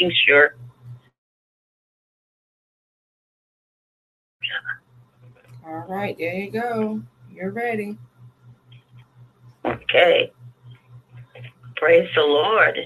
[0.00, 0.56] making sure.
[5.66, 7.02] All right, there you go.
[7.32, 7.98] You're ready.
[9.66, 10.32] Okay.
[11.76, 12.76] Praise the Lord.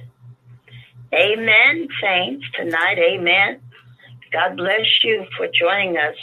[1.14, 2.44] Amen, saints.
[2.56, 3.60] Tonight, amen.
[4.32, 6.16] God bless you for joining us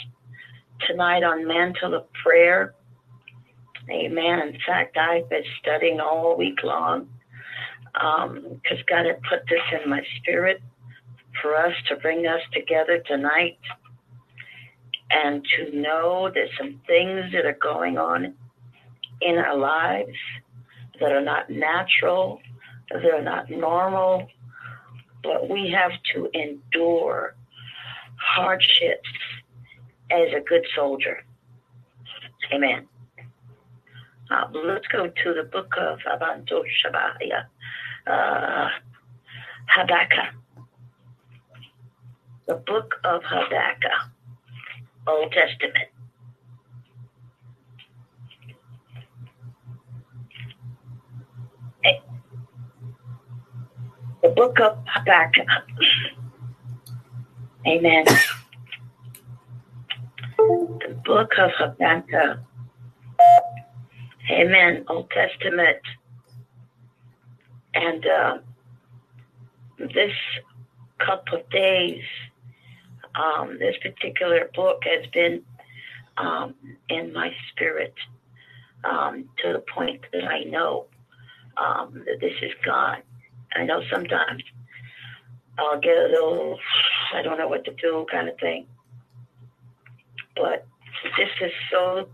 [0.88, 2.74] tonight on Mantle of Prayer.
[3.90, 4.40] Amen.
[4.48, 7.08] In fact, I've been studying all week long
[7.94, 8.28] because
[8.78, 10.62] um, God had put this in my spirit
[11.40, 13.58] for us to bring us together tonight
[15.10, 18.34] and to know that some things that are going on
[19.20, 20.16] in our lives
[21.00, 22.40] that are not natural,
[22.90, 24.26] that are not normal,
[25.22, 27.34] but we have to endure
[28.16, 29.08] hardships
[30.10, 31.24] as a good soldier.
[32.52, 32.86] Amen.
[34.30, 37.44] Uh, let's go to the book of Abanto Shabaya,
[38.06, 38.68] uh,
[39.68, 40.41] Habakkuk.
[42.46, 43.90] The book of Habakkuk,
[45.06, 45.88] Old Testament.
[54.22, 55.48] The book of Habakkuk.
[57.66, 58.04] Amen.
[60.38, 62.38] The book of Habakkuk.
[64.30, 64.84] Amen.
[64.88, 65.78] Old Testament.
[67.74, 68.38] And uh,
[69.78, 70.12] this
[71.04, 72.04] couple of days,
[73.14, 75.42] um, this particular book has been
[76.16, 76.54] um,
[76.88, 77.94] in my spirit
[78.84, 80.86] um, to the point that I know
[81.56, 83.02] um, that this is God.
[83.54, 84.42] I know sometimes
[85.58, 86.58] I'll get a little,
[87.14, 88.66] I don't know what to do kind of thing.
[90.34, 90.66] But
[91.18, 92.08] this is so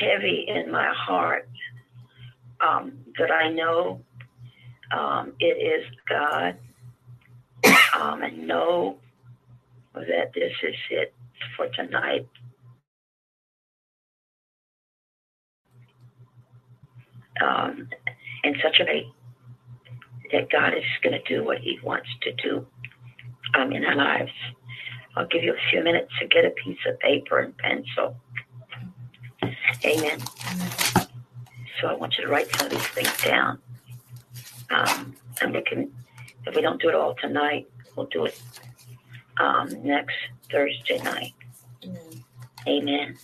[0.00, 1.48] heavy in my heart
[2.60, 4.00] um, that I know
[4.96, 6.56] um, it is God
[8.22, 8.96] and know
[9.94, 11.14] that this is it
[11.56, 12.28] for tonight.
[17.40, 17.88] Um,
[18.44, 19.06] in such a way
[20.32, 22.66] that God is going to do what He wants to do
[23.54, 24.32] um, in our lives.
[25.16, 28.16] I'll give you a few minutes to get a piece of paper and pencil.
[29.84, 30.20] Amen.
[31.80, 33.58] So I want you to write some of these things down.
[34.70, 35.92] Um, and we can,
[36.46, 38.40] if we don't do it all tonight, we'll do it
[39.40, 40.14] um, next
[40.50, 41.34] Thursday night.
[41.84, 42.24] Amen.
[42.66, 43.16] Amen.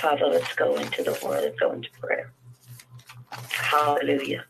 [0.00, 2.32] Father, let's go into the word, let's go into prayer.
[3.50, 4.44] Hallelujah.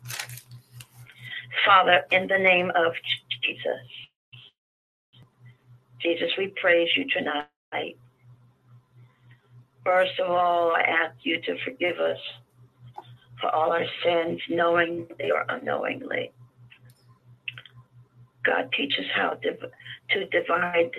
[1.65, 2.93] Father, in the name of
[3.41, 3.81] Jesus,
[6.01, 7.97] Jesus, we praise you tonight.
[9.83, 12.17] First of all, I ask you to forgive us
[13.39, 16.31] for all our sins, knowingly or unknowingly.
[18.45, 19.57] God, teach us how to,
[20.11, 20.91] to divide,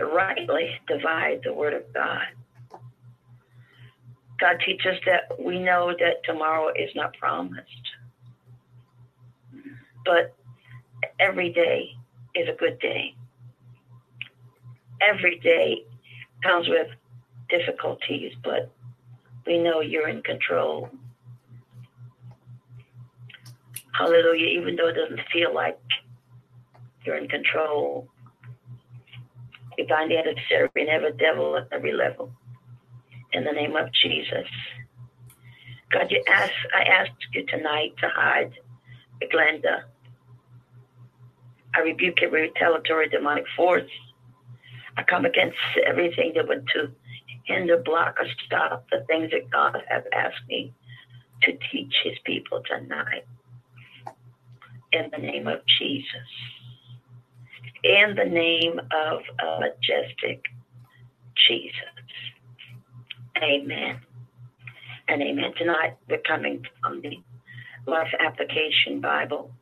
[0.00, 2.26] rightly divide the Word of God.
[4.38, 7.86] God, teaches that we know that tomorrow is not promised
[10.06, 10.34] but
[11.20, 11.90] every day
[12.34, 13.14] is a good day.
[15.02, 15.84] Every day
[16.42, 16.86] comes with
[17.50, 18.70] difficulties, but
[19.46, 20.88] we know you're in control.
[23.92, 24.60] Hallelujah.
[24.60, 25.78] Even though it doesn't feel like
[27.06, 28.08] you're in control,
[29.78, 32.32] we bind the adversary and every devil at every level.
[33.32, 34.48] In the name of Jesus.
[35.92, 38.52] God, you ask, I ask you tonight to hide
[39.32, 39.84] Glenda
[41.76, 43.90] I rebuke every retaliatory demonic force.
[44.96, 46.90] I come against everything that would to
[47.44, 50.72] hinder, block, or stop the things that God has asked me
[51.42, 53.26] to teach his people tonight.
[54.92, 56.55] In the name of Jesus.
[57.86, 60.42] In the name of a majestic
[61.48, 61.72] Jesus.
[63.40, 64.00] Amen.
[65.08, 65.52] And amen.
[65.56, 67.18] Tonight we're coming from the
[67.86, 69.52] Life Application Bible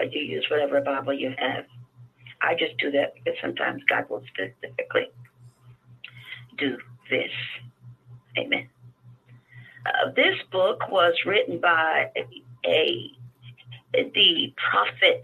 [0.00, 1.64] but you use whatever Bible you have.
[2.42, 5.10] I just do that because sometimes God will specifically
[6.56, 6.78] do
[7.10, 7.30] this.
[8.38, 8.68] Amen.
[9.84, 13.10] Uh, this book was written by a, a
[13.92, 15.22] the prophet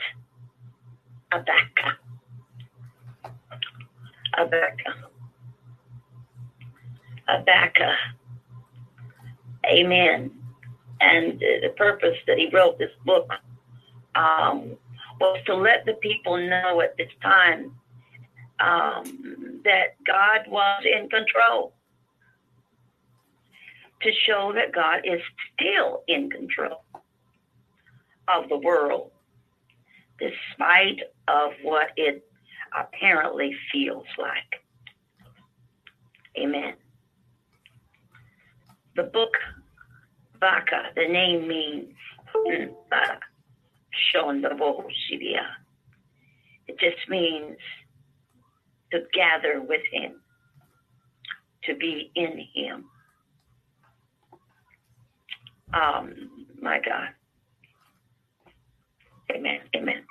[1.32, 2.05] Habakkuk.
[4.36, 5.10] Habakkuk.
[7.26, 7.98] Habakkuk.
[9.66, 10.30] Amen.
[11.00, 13.28] And the purpose that he wrote this book
[14.14, 14.76] um,
[15.20, 17.72] was to let the people know at this time
[18.60, 21.74] um, that God was in control,
[24.02, 25.20] to show that God is
[25.54, 26.84] still in control
[28.28, 29.10] of the world,
[30.18, 32.24] despite of what it
[32.76, 34.62] apparently feels like.
[36.38, 36.74] Amen.
[38.94, 39.32] The book
[40.40, 41.94] Baka, the name means
[42.34, 42.68] mm,
[44.14, 45.42] Shondavosivia.
[46.68, 47.56] It just means
[48.92, 50.20] to gather with him,
[51.64, 52.84] to be in him.
[55.72, 57.08] Um, my God.
[59.34, 59.60] Amen.
[59.74, 60.04] Amen.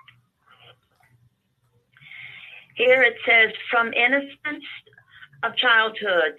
[2.76, 4.66] Here it says, from innocence
[5.44, 6.36] of childhood,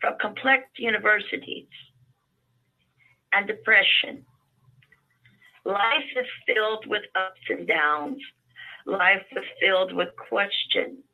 [0.00, 1.68] from complex universities
[3.32, 4.24] and depression,
[5.64, 8.18] Life is filled with ups and downs.
[8.86, 11.04] Life is filled with questions.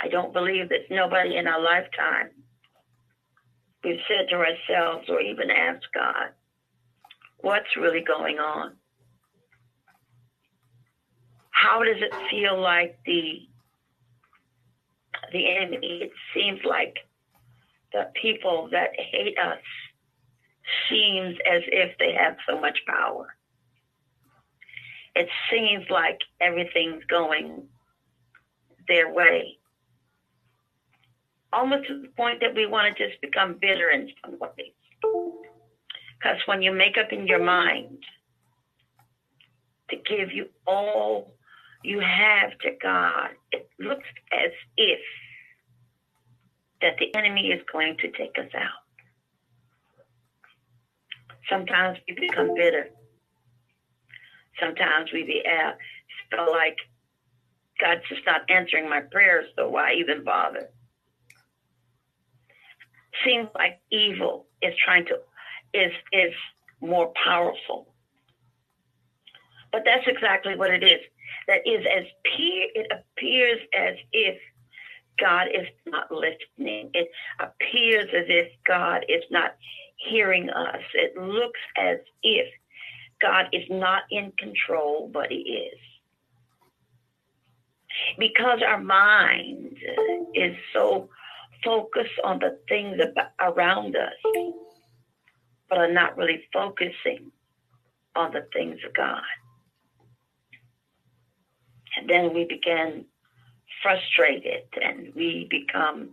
[0.00, 2.30] I don't believe that nobody in our lifetime
[3.82, 6.30] we've said to ourselves or even asked God,
[7.38, 8.76] what's really going on?
[11.50, 13.46] How does it feel like the
[15.32, 16.00] the enemy?
[16.02, 16.96] It seems like
[17.92, 19.58] the people that hate us
[20.88, 23.34] seems as if they have so much power.
[25.14, 27.64] It seems like everything's going
[28.88, 29.58] their way.
[31.52, 34.72] Almost to the point that we want to just become bitter in some ways.
[35.02, 37.98] Because when you make up in your mind
[39.90, 41.32] to give you all
[41.82, 45.00] you have to God, it looks as if
[46.82, 48.80] that the enemy is going to take us out.
[51.48, 52.88] Sometimes we become bitter.
[54.60, 55.72] Sometimes we be, uh,
[56.30, 56.76] feel like
[57.80, 60.70] God's just not answering my prayers, so why even bother?
[63.24, 65.18] Seems like evil is trying to
[65.74, 66.32] is is
[66.80, 67.94] more powerful.
[69.72, 71.00] But that's exactly what it is.
[71.48, 74.38] That is as peer it appears as if
[75.18, 76.90] God is not listening.
[76.94, 79.54] It appears as if God is not
[79.96, 80.80] hearing us.
[80.94, 82.46] It looks as if
[83.20, 85.78] God is not in control, but He is.
[88.18, 89.76] Because our mind
[90.34, 91.08] is so
[91.64, 92.98] focused on the things
[93.40, 94.12] around us,
[95.68, 97.30] but are not really focusing
[98.16, 99.22] on the things of God.
[101.96, 103.04] And then we begin
[103.82, 106.10] frustrated and we become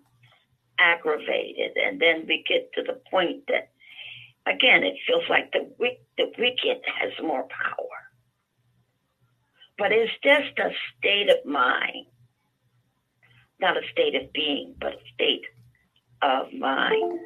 [0.79, 1.72] aggravated.
[1.75, 3.69] And then we get to the point that,
[4.46, 5.69] again, it feels like the,
[6.17, 7.98] the wicked has more power.
[9.77, 12.07] But it's just a state of mind,
[13.60, 15.46] not a state of being, but a state
[16.22, 17.19] of mind.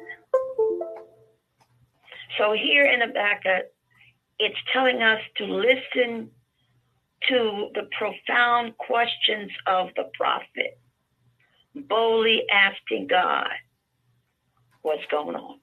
[2.38, 3.66] So here in Habakkuk,
[4.38, 6.30] it's telling us to listen
[7.28, 10.78] to the profound questions of the prophet,
[11.74, 13.48] boldly asking God
[14.82, 15.58] what's going on.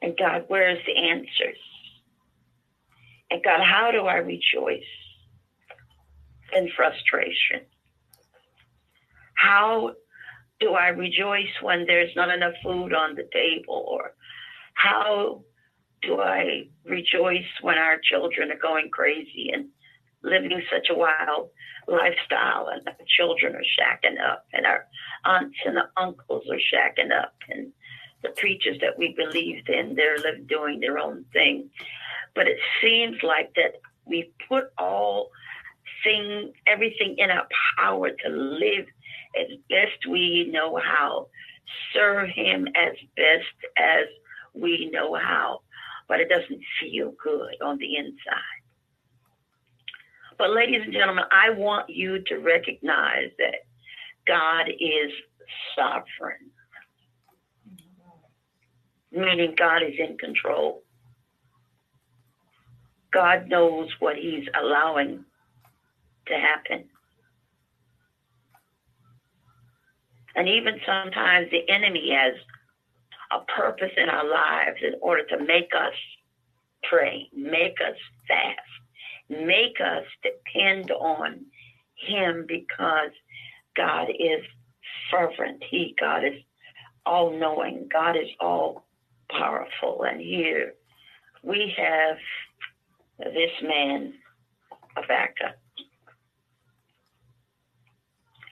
[0.00, 1.58] And God, where's the answers?
[3.30, 4.82] And God, how do I rejoice
[6.54, 7.66] in frustration?
[9.34, 9.92] How
[10.60, 13.84] do I rejoice when there's not enough food on the table?
[13.88, 14.12] Or
[14.74, 15.44] how
[16.02, 19.68] do I rejoice when our children are going crazy and
[20.22, 21.50] living such a wild
[21.88, 24.86] lifestyle and our children are shacking up and our
[25.24, 27.72] aunts and uncles are shacking up and
[28.22, 31.68] the preachers that we believed in they're living, doing their own thing.
[32.34, 35.30] But it seems like that we put all
[36.04, 37.46] thing everything in our
[37.78, 38.86] power to live
[39.40, 41.28] as best we know how
[41.94, 44.06] serve him as best as
[44.54, 45.60] we know how
[46.12, 48.60] but it doesn't feel good on the inside.
[50.36, 53.54] But, ladies and gentlemen, I want you to recognize that
[54.26, 55.10] God is
[55.74, 56.50] sovereign,
[59.10, 60.82] meaning God is in control.
[63.10, 65.24] God knows what He's allowing
[66.26, 66.90] to happen.
[70.36, 72.34] And even sometimes the enemy has
[73.34, 75.94] a purpose in our lives in order to make us
[76.90, 77.96] pray, make us
[78.28, 78.60] fast,
[79.30, 81.46] make us depend on
[81.96, 83.10] Him because
[83.76, 84.44] God is
[85.10, 85.62] fervent.
[85.70, 86.34] He, God is
[87.06, 87.88] all knowing.
[87.92, 88.84] God is all
[89.30, 90.04] powerful.
[90.08, 90.74] And here
[91.42, 92.16] we have
[93.18, 94.14] this man,
[94.96, 95.56] Habakkuk.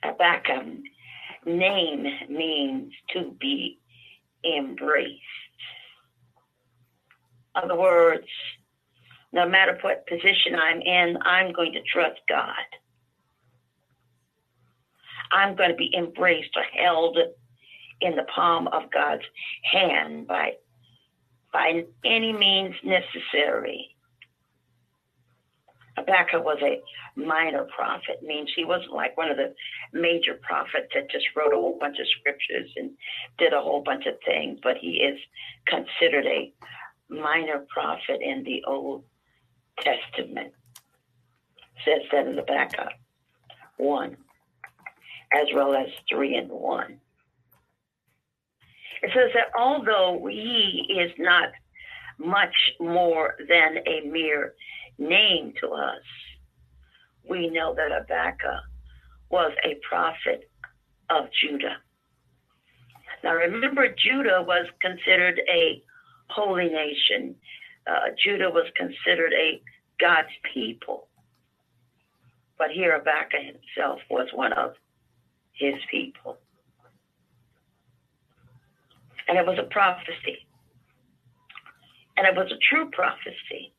[0.04, 0.78] Habakkuk
[1.46, 3.79] name means to be
[4.44, 5.20] embraced.
[7.54, 8.26] Other words,
[9.32, 12.54] no matter what position I'm in, I'm going to trust God.
[15.32, 17.16] I'm going to be embraced or held
[18.00, 19.23] in the palm of God's
[19.70, 20.52] hand by,
[21.52, 23.94] by any means necessary.
[26.00, 26.80] Habakkuk was a
[27.19, 29.54] minor prophet, means he wasn't like one of the
[29.92, 32.90] major prophets that just wrote a whole bunch of scriptures and
[33.38, 35.19] did a whole bunch of things, but he is
[35.66, 36.52] considered a
[37.09, 39.04] minor prophet in the Old
[39.80, 40.52] Testament.
[41.85, 42.92] Says that in the backup.
[43.76, 44.16] One,
[45.33, 47.00] as well as three and one.
[49.02, 51.49] It says that although he is not
[52.19, 54.54] much more than a mere
[55.00, 56.04] name to us,
[57.28, 58.62] we know that Habakkuk
[59.30, 60.50] was a prophet
[61.09, 61.76] of Judah.
[63.25, 65.83] Now remember, Judah was considered a
[66.28, 67.35] holy nation.
[67.87, 69.61] Uh, Judah was considered a
[69.99, 71.09] God's people.
[72.59, 74.75] But here Habakkuk himself was one of
[75.52, 76.38] his people.
[79.28, 80.47] And it was a prophecy.
[82.16, 83.73] And it was a true prophecy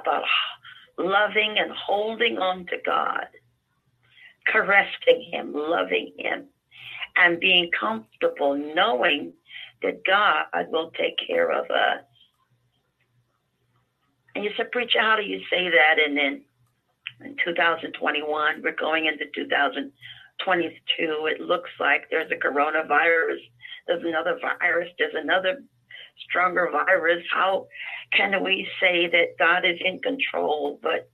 [0.00, 0.24] about
[0.96, 3.26] loving and holding on to God,
[4.46, 6.46] caressing Him, loving Him,
[7.16, 9.32] and being comfortable knowing
[9.82, 12.04] that God will take care of us.
[14.34, 15.96] And you said, Preacher, how do you say that?
[16.04, 16.42] And then
[17.24, 21.26] in 2021, we're going into 2022.
[21.26, 23.40] It looks like there's a coronavirus,
[23.86, 25.62] there's another virus, there's another
[26.28, 27.24] stronger virus.
[27.32, 27.66] How
[28.12, 30.78] can we say that God is in control?
[30.82, 31.10] But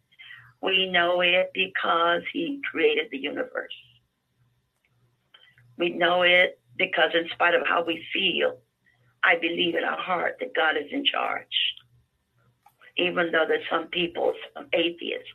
[0.62, 3.74] we know it because He created the universe.
[5.76, 8.58] We know it because, in spite of how we feel,
[9.24, 11.46] I believe in our heart that God is in charge.
[12.96, 15.28] Even though there's some people, some atheists,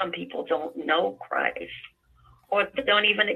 [0.00, 1.72] some people don't know Christ
[2.48, 3.26] or don't even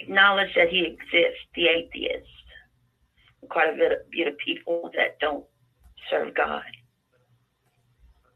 [0.00, 2.28] acknowledge that He exists, the atheists.
[3.48, 5.44] Quite a bit of, bit of people that don't
[6.10, 6.62] serve God.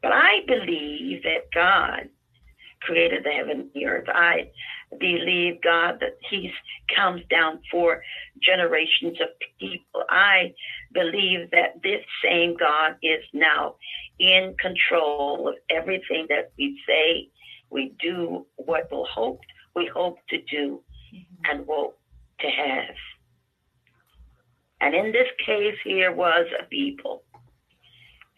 [0.02, 2.08] But I believe that God
[2.80, 4.08] created the heaven and the earth.
[4.08, 4.50] I
[4.98, 6.50] believe God that He
[6.94, 8.02] comes down for
[8.42, 10.04] generations of people.
[10.08, 10.54] I
[10.92, 13.76] believe that this same God is now
[14.18, 17.28] in control of everything that we say,
[17.70, 19.40] we do, what we hope
[19.76, 20.82] we hope to do,
[21.14, 21.50] mm-hmm.
[21.50, 21.98] and hope
[22.40, 22.96] to have.
[24.80, 27.22] And in this case, here was a people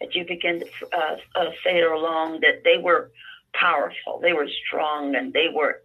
[0.03, 3.11] that you begin to uh, uh, say it along that they were
[3.53, 5.81] powerful, they were strong, and they were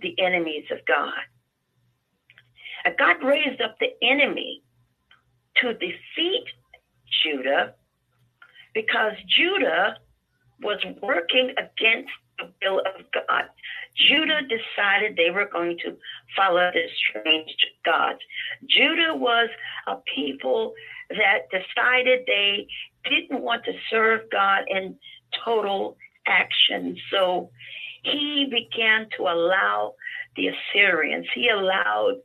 [0.00, 1.12] the enemies of God.
[2.84, 4.62] And God raised up the enemy
[5.56, 6.44] to defeat
[7.24, 7.74] Judah
[8.72, 9.96] because Judah
[10.62, 13.44] was working against the will of God.
[13.96, 15.96] Judah decided they were going to
[16.36, 18.16] follow this strange God.
[18.68, 19.48] Judah was
[19.86, 20.74] a people
[21.10, 22.68] that decided they
[23.08, 24.96] didn't want to serve God in
[25.44, 26.96] total action.
[27.10, 27.50] So
[28.02, 29.94] he began to allow
[30.36, 32.16] the Assyrians, he allowed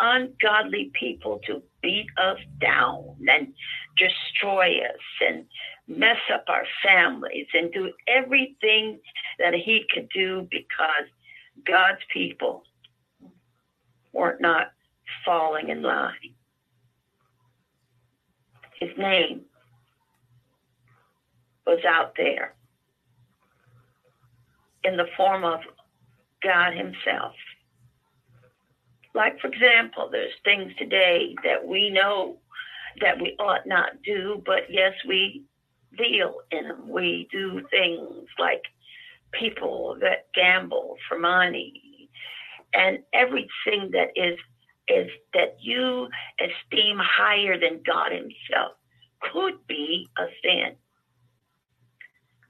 [0.00, 3.54] ungodly people to beat us down and
[3.96, 5.44] destroy us and
[5.86, 8.98] mess up our families and do everything
[9.38, 11.06] that he could do because
[11.64, 12.64] God's people
[14.12, 14.72] were not not
[15.24, 16.34] falling in line.
[18.80, 19.42] His name
[21.66, 22.54] was out there
[24.84, 25.60] in the form of
[26.42, 27.34] God Himself.
[29.14, 32.38] Like, for example, there's things today that we know
[33.00, 35.44] that we ought not do, but yes, we
[35.96, 36.88] deal in them.
[36.88, 38.62] We do things like
[39.32, 42.08] people that gamble for money
[42.74, 44.38] and everything that is
[44.86, 48.72] is that you esteem higher than God Himself
[49.32, 50.76] could be a sin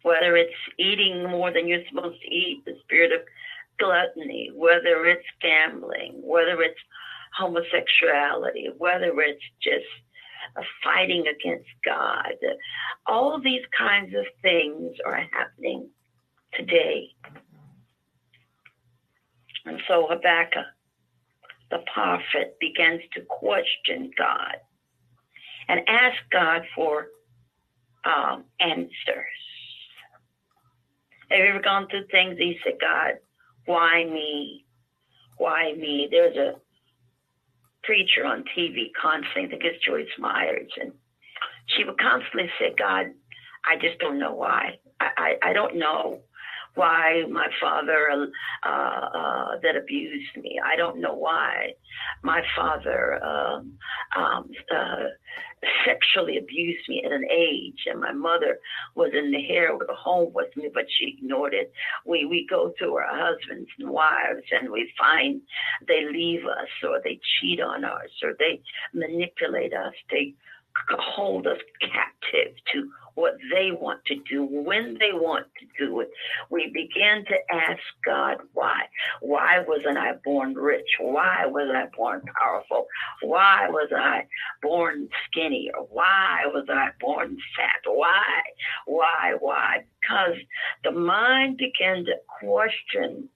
[0.04, 3.20] whether it's eating more than you're supposed to eat, the spirit of
[3.78, 6.78] gluttony, whether it's gambling, whether it's
[7.36, 9.86] homosexuality, whether it's just
[10.84, 12.34] fighting against God.
[13.06, 15.88] All these kinds of things are happening
[16.52, 17.08] today.
[19.64, 20.66] And so Habakkuk,
[21.70, 24.56] the prophet, begins to question God
[25.68, 27.06] and ask God for
[28.04, 29.40] um, answers.
[31.30, 33.14] Have you ever gone through things you said, God,
[33.66, 34.64] why me?
[35.38, 36.08] Why me?
[36.10, 36.54] There's a
[37.82, 40.92] preacher on TV constantly, I think it's Joyce Myers, and
[41.66, 43.06] she would constantly say, God,
[43.64, 44.78] I just don't know why.
[45.00, 46.20] I, I, I don't know
[46.74, 48.28] why my father
[48.64, 50.60] uh, uh, that abused me.
[50.64, 51.74] I don't know why
[52.22, 53.72] my father um,
[54.16, 55.04] um, uh,
[55.86, 58.58] sexually abused me at an age, and my mother
[58.94, 61.72] was in the hair with a home with me, but she ignored it.
[62.04, 65.40] We we go to our husbands and wives, and we find
[65.86, 68.60] they leave us, or they cheat on us, or they
[68.92, 69.94] manipulate us.
[70.10, 70.34] They
[70.90, 76.10] hold us captive to what they want to do when they want to do it.
[76.50, 78.82] We begin to ask God why.
[79.20, 80.88] Why wasn't I born rich?
[80.98, 82.86] Why was I born powerful?
[83.22, 84.26] Why was I
[84.62, 85.70] born skinny?
[85.90, 87.90] Why was I born fat?
[87.90, 88.42] Why?
[88.86, 89.34] Why?
[89.38, 89.84] Why?
[90.00, 90.36] Because
[90.82, 93.28] the mind began to question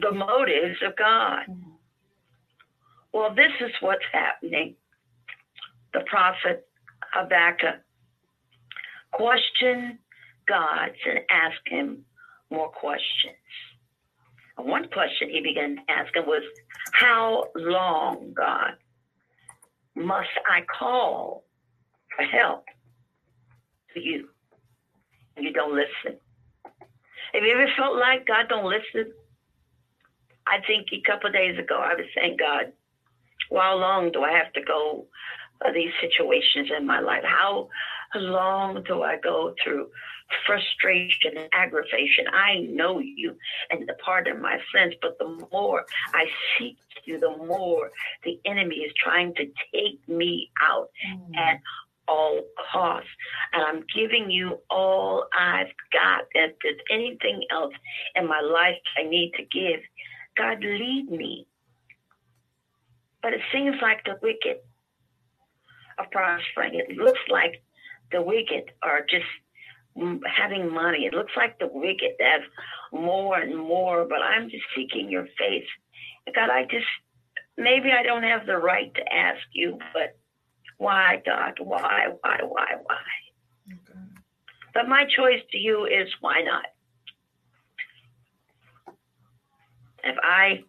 [0.00, 1.42] the motives of God.
[1.48, 1.70] Mm-hmm.
[3.12, 4.74] Well, this is what's happening.
[5.92, 6.66] The prophet
[7.12, 7.83] Habakkuk
[9.14, 9.98] question
[10.46, 12.04] God and ask Him
[12.50, 13.34] more questions.
[14.56, 16.42] And one question he began asking was,
[16.92, 18.74] How long, God,
[19.96, 21.44] must I call
[22.16, 22.64] for help
[23.94, 24.28] to you?
[25.36, 26.18] And you don't listen.
[27.32, 29.12] Have you ever felt like God don't listen?
[30.46, 32.72] I think a couple days ago I was saying, God,
[33.52, 35.06] how long do I have to go
[35.72, 37.22] these situations in my life?
[37.24, 37.68] How
[38.20, 39.88] long do I go through
[40.46, 42.26] frustration and aggravation?
[42.32, 43.36] I know you
[43.70, 46.26] and the pardon my sins, but the more I
[46.58, 47.90] seek you, the more
[48.24, 51.36] the enemy is trying to take me out mm.
[51.36, 51.60] at
[52.08, 53.08] all costs.
[53.52, 56.24] And I'm giving you all I've got.
[56.32, 57.74] If there's anything else
[58.14, 59.80] in my life I need to give,
[60.36, 61.46] God, lead me.
[63.22, 64.58] But it seems like the wicked
[65.98, 66.74] are prospering.
[66.74, 67.62] It looks like
[68.12, 69.26] the wicked are just
[70.26, 71.06] having money.
[71.06, 72.42] It looks like the wicked have
[72.92, 75.66] more and more, but I'm just seeking your face.
[76.34, 76.86] God, I just,
[77.56, 80.16] maybe I don't have the right to ask you, but
[80.78, 81.54] why, God?
[81.60, 82.96] Why, why, why, why?
[83.72, 84.00] Okay.
[84.74, 86.64] But my choice to you is why not?
[90.02, 90.64] If I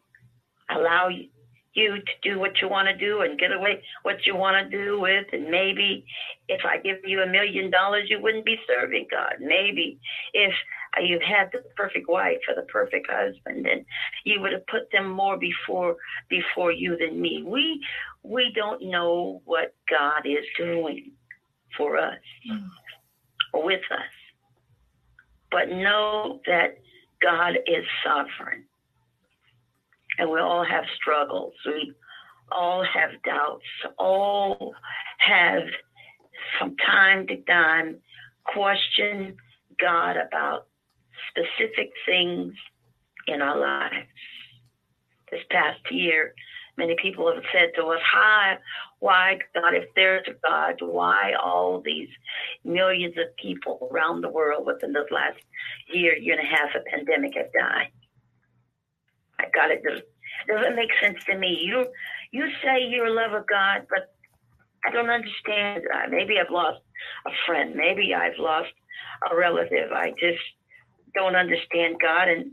[0.69, 1.30] allow you
[1.75, 4.99] to do what you want to do and get away what you want to do
[4.99, 6.05] with, and maybe
[6.47, 9.35] if I give you a million dollars, you wouldn't be serving God.
[9.39, 9.99] Maybe
[10.33, 10.53] if
[11.01, 13.85] you had the perfect wife or the perfect husband, and
[14.23, 15.97] you would have put them more before
[16.29, 17.43] before you than me.
[17.45, 17.83] We
[18.23, 21.11] we don't know what God is doing
[21.77, 22.67] for us mm.
[23.53, 24.13] or with us,
[25.51, 26.77] but know that
[27.21, 28.63] God is sovereign
[30.17, 31.54] and we all have struggles.
[31.65, 31.93] We
[32.51, 33.63] all have doubts.
[33.97, 34.73] All
[35.19, 35.63] have
[36.58, 37.97] from time to time
[38.45, 39.36] question
[39.80, 40.67] God about
[41.30, 42.54] specific things
[43.28, 44.08] in our lives.
[45.32, 46.34] This past year,
[46.78, 48.58] many people have said to us, Hi,
[48.99, 52.10] why, God, if there's a God, why all these
[52.63, 55.38] millions of people around the world within this last
[55.91, 57.91] year, year and a half of pandemic have died?
[59.45, 59.84] I got it.
[59.84, 60.01] Does,
[60.47, 61.60] doesn't make sense to me.
[61.63, 61.86] You
[62.31, 64.13] you say you're a love of God, but
[64.86, 65.84] I don't understand.
[65.93, 66.81] Uh, maybe I've lost
[67.25, 67.75] a friend.
[67.75, 68.71] Maybe I've lost
[69.31, 69.91] a relative.
[69.91, 70.41] I just
[71.13, 72.51] don't understand God, and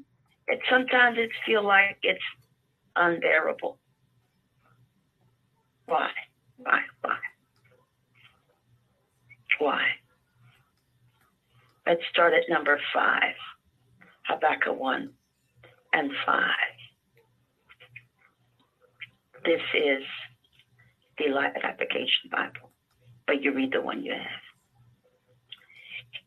[0.48, 2.20] it sometimes it feel like it's
[2.96, 3.78] unbearable.
[5.87, 6.11] Why?
[6.59, 6.81] Why?
[7.02, 7.16] Why?
[9.59, 9.83] Why?
[11.87, 13.35] Let's start at number five.
[14.26, 15.11] Habakkuk 1
[15.92, 16.44] and 5.
[19.44, 20.05] This is
[21.18, 22.70] the Life Application Bible,
[23.26, 24.42] but you read the one you have.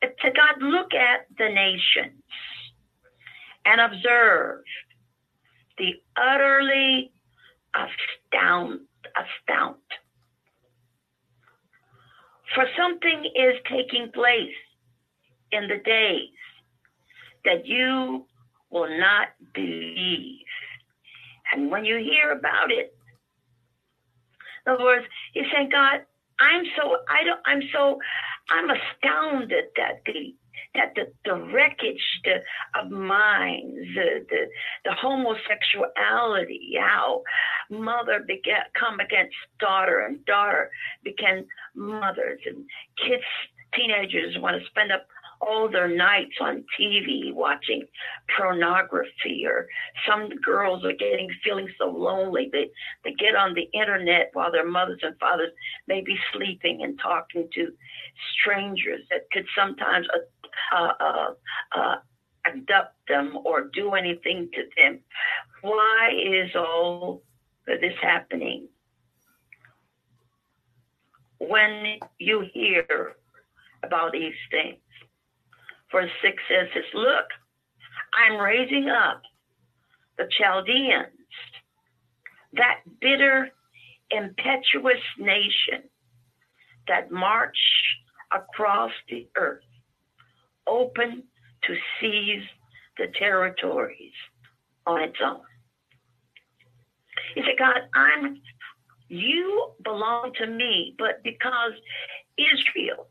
[0.01, 2.21] To God, look at the nations
[3.65, 4.63] and observe
[5.78, 7.13] the utterly
[7.73, 8.82] astound,
[9.15, 9.75] astound.
[12.54, 14.56] For something is taking place
[15.51, 16.30] in the days
[17.43, 18.25] that you
[18.69, 20.45] will not believe.
[21.54, 22.94] And when you hear about it,
[24.65, 26.01] in other words, he's saying, God,
[26.39, 27.99] I'm so I don't I'm so
[28.49, 30.36] I'm astounded that the
[30.73, 32.41] that the, the wreckage the,
[32.80, 34.47] of minds, the, the
[34.84, 37.23] the homosexuality, how
[37.69, 40.69] mother began come against daughter and daughter
[41.04, 42.65] became mothers and
[42.97, 43.23] kids
[43.73, 45.08] teenagers want to spend up
[45.41, 47.84] all their nights on TV watching
[48.38, 49.67] pornography, or
[50.08, 52.69] some girls are getting feeling so lonely they
[53.04, 55.52] they get on the internet while their mothers and fathers
[55.88, 57.71] may be sleeping and talking to
[58.39, 61.34] strangers that could sometimes uh, uh, uh,
[61.78, 61.95] uh
[62.48, 65.00] abduct them or do anything to them.
[65.62, 67.24] Why is all
[67.65, 68.67] this happening?
[71.39, 73.15] When you hear
[73.84, 74.78] about these things,
[75.91, 77.26] Verse 6 says this Look,
[78.13, 79.21] I'm raising up
[80.17, 81.08] the Chaldeans,
[82.54, 83.50] that bitter,
[84.12, 85.89] impetuous nation
[86.88, 87.58] that march
[88.34, 89.63] across the earth,
[90.67, 91.24] open
[91.63, 92.43] to seize
[92.98, 94.13] the territories
[94.86, 95.41] on its own.
[97.34, 98.41] He said, God, I'm
[99.08, 101.74] you belong to me, but because
[102.38, 103.08] Israel,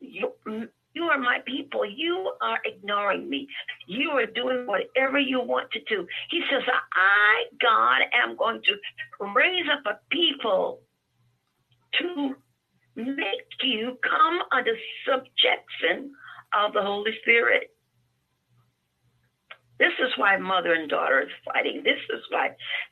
[0.00, 0.32] you,
[0.94, 1.84] you are my people.
[1.84, 3.46] You are ignoring me.
[3.86, 6.06] You are doing whatever you want to do.
[6.30, 10.80] He says, I, God, am going to raise up a people
[11.98, 12.34] to
[12.96, 14.72] make you come under
[15.06, 16.12] subjection
[16.54, 17.70] of the Holy Spirit.
[19.80, 21.82] This is why mother and daughter is fighting.
[21.82, 22.50] This is why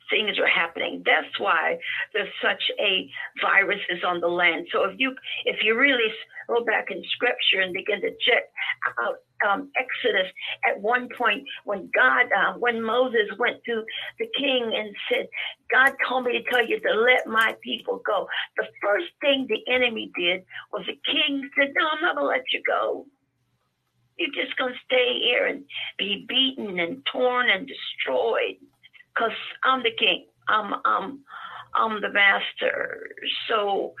[0.09, 1.03] things are happening.
[1.05, 1.77] That's why
[2.13, 3.09] there's such a
[3.41, 4.67] virus is on the land.
[4.73, 6.09] So if you if you really
[6.49, 8.49] go back in scripture and begin to check
[8.99, 10.27] out um, Exodus
[10.67, 13.83] at one point when God, uh, when Moses went to
[14.17, 15.27] the king and said,
[15.71, 18.27] God told me to tell you to let my people go.
[18.57, 22.37] The first thing the enemy did was the king said, No, I'm not going to
[22.37, 23.05] let you go.
[24.19, 25.63] You're just going to stay here and
[25.97, 28.57] be beaten and torn and destroyed
[29.15, 30.25] because I'm the king.
[30.49, 31.19] I'm, I'm,
[31.73, 33.09] I'm the master.
[33.47, 33.93] So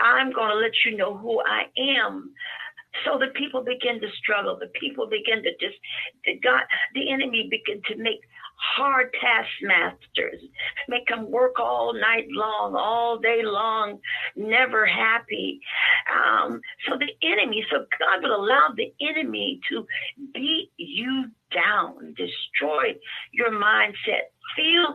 [0.00, 2.32] I'm going to let you know who I am.
[3.04, 4.58] So the people begin to struggle.
[4.58, 5.78] The people begin to just,
[6.24, 6.62] the God,
[6.94, 8.20] the enemy begin to make
[8.60, 10.42] hard taskmasters,
[10.88, 13.98] make them work all night long, all day long,
[14.36, 15.60] never happy.
[16.12, 19.86] Um, so the enemy, so God would allow the enemy to
[20.34, 22.94] beat you down, destroy
[23.32, 24.94] your mindset, feel,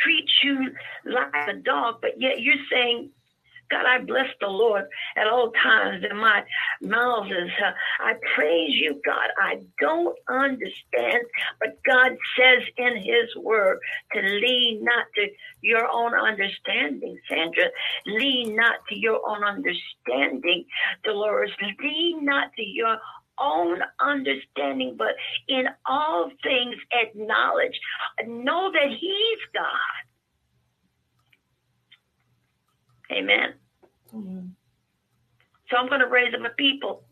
[0.00, 0.72] treat you
[1.04, 3.10] like a dog, but yet you're saying,
[3.70, 4.84] God, I bless the Lord
[5.16, 6.42] at all times, and my
[6.82, 9.30] mouth is, uh, I praise you, God.
[9.40, 11.24] I don't understand,
[11.60, 13.78] but God says in His word
[14.12, 15.28] to lean not to
[15.62, 17.70] your own understanding, Sandra.
[18.06, 20.64] Lean not to your own understanding,
[21.04, 21.50] Dolores.
[21.80, 22.98] Lean not to your
[23.38, 25.14] own understanding, but
[25.48, 27.78] in all things acknowledge.
[28.26, 30.13] Know that He's God.
[33.14, 33.54] Amen.
[35.70, 37.04] So I'm going to raise up a people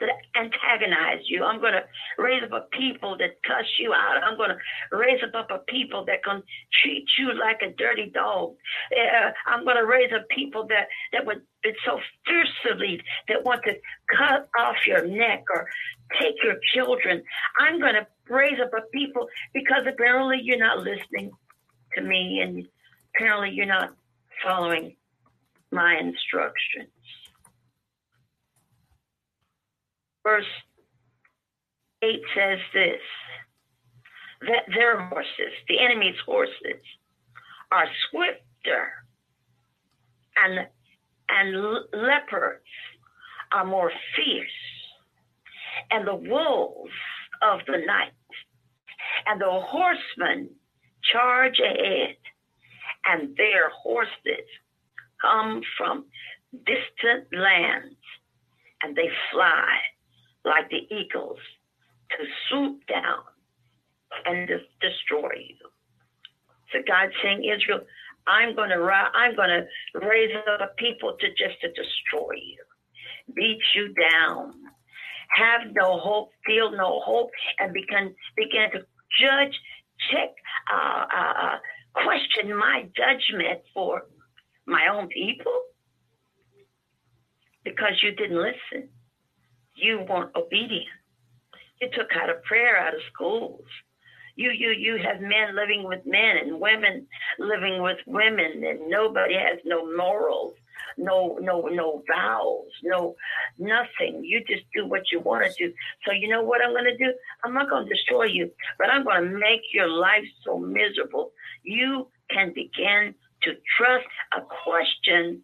[0.00, 1.44] that antagonize you.
[1.44, 1.82] I'm going to
[2.22, 4.22] raise up a people that cuss you out.
[4.22, 6.42] I'm going to raise up a people that can
[6.82, 8.54] treat you like a dirty dog.
[8.96, 13.62] Uh, I'm going to raise up people that, that would be so fiercely that want
[13.64, 13.74] to
[14.16, 15.66] cut off your neck or
[16.20, 17.22] take your children.
[17.58, 21.32] I'm going to raise up a people because apparently you're not listening
[21.96, 22.68] to me and
[23.16, 23.94] apparently you're not
[24.44, 24.94] following
[25.70, 26.92] my instructions.
[30.24, 30.44] Verse
[32.02, 33.00] 8 says this
[34.42, 36.82] that their horses, the enemy's horses,
[37.72, 38.92] are swifter
[40.44, 40.66] and
[41.30, 41.56] and
[41.92, 42.64] leopards
[43.52, 44.50] are more fierce
[45.90, 46.92] and the wolves
[47.42, 48.12] of the night
[49.26, 50.48] and the horsemen
[51.12, 52.16] charge ahead
[53.06, 54.46] and their horses
[55.20, 56.04] come from
[56.52, 57.96] distant lands
[58.82, 59.78] and they fly
[60.44, 61.38] like the eagles
[62.10, 63.22] to swoop down
[64.24, 65.68] and de- destroy you.
[66.72, 67.80] So God's saying, Israel,
[68.26, 72.62] I'm going to I'm going to raise up people to just to destroy you,
[73.34, 74.52] beat you down,
[75.30, 78.80] have no hope, feel no hope, and begin begin to
[79.20, 79.58] judge,
[80.10, 80.30] check,
[80.72, 81.58] uh, uh, uh
[81.94, 84.02] question my judgment for
[84.68, 85.52] my own people
[87.64, 88.88] because you didn't listen.
[89.74, 90.86] You weren't obedient.
[91.80, 93.64] You took out of prayer out of schools.
[94.36, 97.06] You you you have men living with men and women
[97.38, 100.54] living with women, and nobody has no morals,
[100.96, 103.16] no no no vows, no
[103.58, 104.22] nothing.
[104.22, 105.72] You just do what you want to do.
[106.06, 107.12] So you know what I'm going to do?
[107.44, 111.32] I'm not going to destroy you, but I'm going to make your life so miserable.
[111.64, 115.42] You can begin to trust a question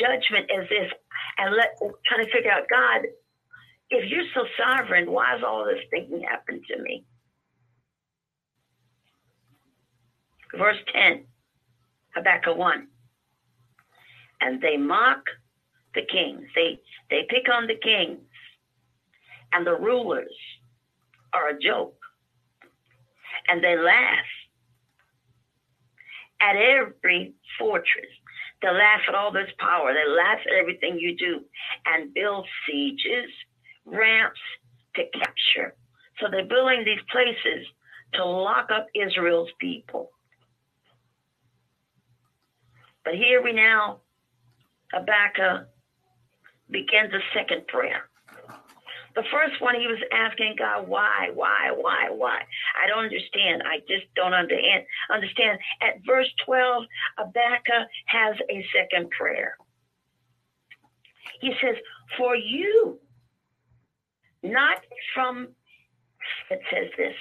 [0.00, 0.92] judgment as if
[1.38, 3.06] and let trying to figure out God,
[3.90, 7.04] if you're so sovereign, why is all this thinking happen to me?
[10.56, 11.24] Verse 10,
[12.14, 12.86] Habakkuk 1.
[14.40, 15.24] And they mock
[15.94, 16.46] the kings.
[16.54, 18.20] They they pick on the kings
[19.52, 20.34] and the rulers
[21.32, 21.96] are a joke.
[23.48, 24.26] And they laugh
[26.40, 28.10] at every fortress.
[28.62, 29.92] They laugh at all this power.
[29.92, 31.40] They laugh at everything you do
[31.86, 33.30] and build sieges,
[33.84, 34.40] ramps
[34.96, 35.74] to capture.
[36.20, 37.66] So they're building these places
[38.14, 40.10] to lock up Israel's people.
[43.04, 44.00] But here we now,
[44.92, 45.68] Habakkuk
[46.70, 48.08] begins a second prayer.
[49.16, 52.42] The first one, he was asking God, why, why, why, why?
[52.76, 53.62] I don't understand.
[53.64, 55.58] I just don't understand.
[55.80, 56.84] At verse 12,
[57.16, 59.56] Habakkuk has a second prayer.
[61.40, 61.76] He says,
[62.18, 62.98] for you,
[64.42, 64.78] not
[65.14, 65.48] from,
[66.50, 67.14] it says this,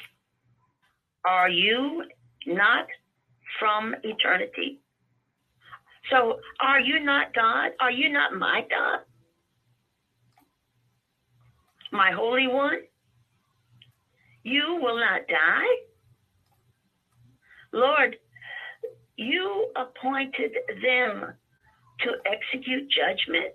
[1.25, 2.03] are you
[2.45, 2.87] not
[3.57, 4.81] from eternity?
[6.11, 7.71] So are you not God?
[7.79, 8.99] Are you not my God?
[11.91, 12.81] My Holy One,
[14.43, 15.75] you will not die.
[17.73, 18.15] Lord,
[19.17, 21.33] you appointed them
[22.01, 23.53] to execute judgment.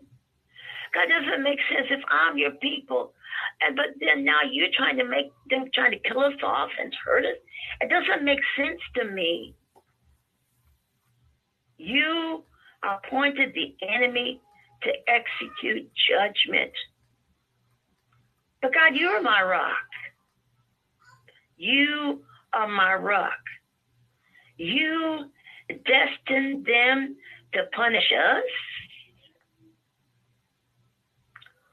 [0.94, 3.12] God doesn't make sense if I'm your people,
[3.60, 6.92] and but then now you're trying to make them trying to kill us off and
[7.04, 7.38] hurt us.
[7.80, 9.54] It doesn't make sense to me.
[11.78, 12.44] You
[12.82, 14.40] appointed the enemy
[14.82, 16.72] to execute judgment.
[18.62, 19.76] But God, you're my rock.
[21.56, 23.38] You are my rock.
[24.56, 25.30] You
[25.68, 27.16] destined them
[27.54, 28.44] to punish us.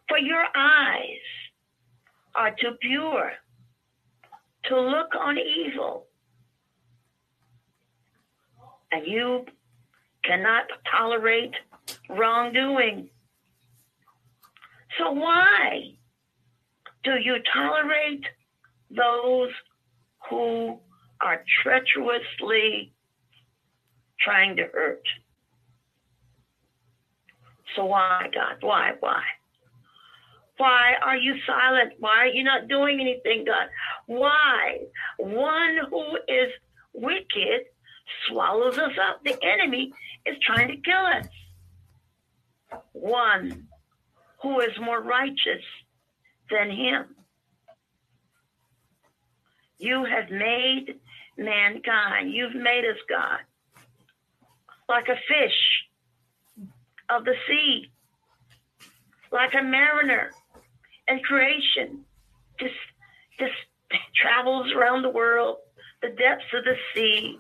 [0.07, 1.19] For your eyes
[2.35, 3.33] are too pure
[4.65, 6.05] to look on evil.
[8.91, 9.45] And you
[10.23, 11.53] cannot tolerate
[12.09, 13.09] wrongdoing.
[14.97, 15.96] So why
[17.07, 18.25] do you tolerate
[18.91, 19.49] those
[20.29, 20.77] who
[21.21, 22.91] are treacherously
[24.19, 25.07] trying to hurt?
[27.75, 28.57] So why, God?
[28.59, 28.91] Why?
[28.99, 29.21] Why?
[30.57, 31.93] Why are you silent?
[31.99, 33.69] Why are you not doing anything, God?
[34.07, 34.79] Why?
[35.17, 36.51] One who is
[36.93, 37.67] wicked
[38.27, 39.23] swallows us up.
[39.23, 39.93] The enemy
[40.25, 41.27] is trying to kill us.
[42.91, 43.67] One
[44.41, 45.63] who is more righteous
[46.49, 47.15] than him.
[49.79, 50.99] You have made
[51.37, 52.33] mankind.
[52.33, 53.39] You've made us, God,
[54.89, 55.87] like a fish
[57.09, 57.91] of the sea,
[59.31, 60.31] like a mariner
[61.07, 62.03] in creation,
[62.59, 62.73] just
[63.39, 63.53] just
[64.15, 65.57] travels around the world,
[66.01, 67.37] the depths of the sea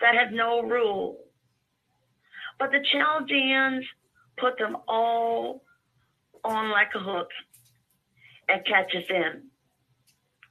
[0.00, 1.18] that have no rule.
[2.58, 3.84] But the Chaldeans
[4.38, 5.64] put them all
[6.44, 7.28] on like a hook
[8.48, 9.50] and catches them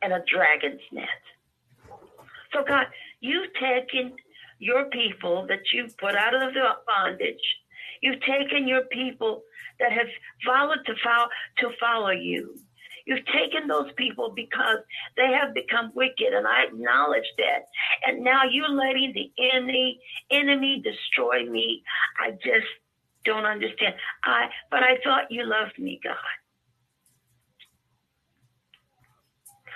[0.04, 1.08] in a dragon's net.
[2.54, 2.88] So, God,
[3.20, 4.16] you've taken
[4.60, 7.44] your people that you've put out of the bondage.
[8.02, 9.44] You've taken your people
[9.80, 10.08] that have
[10.46, 11.28] followed to follow,
[11.60, 12.56] to follow you.
[13.06, 14.78] You've taken those people because
[15.18, 17.66] they have become wicked, and I acknowledge that.
[18.08, 20.00] And now you're letting the enemy
[20.32, 21.84] enemy destroy me.
[22.20, 22.68] I just
[23.26, 23.96] don't understand.
[24.24, 26.16] I but I thought you loved me, God.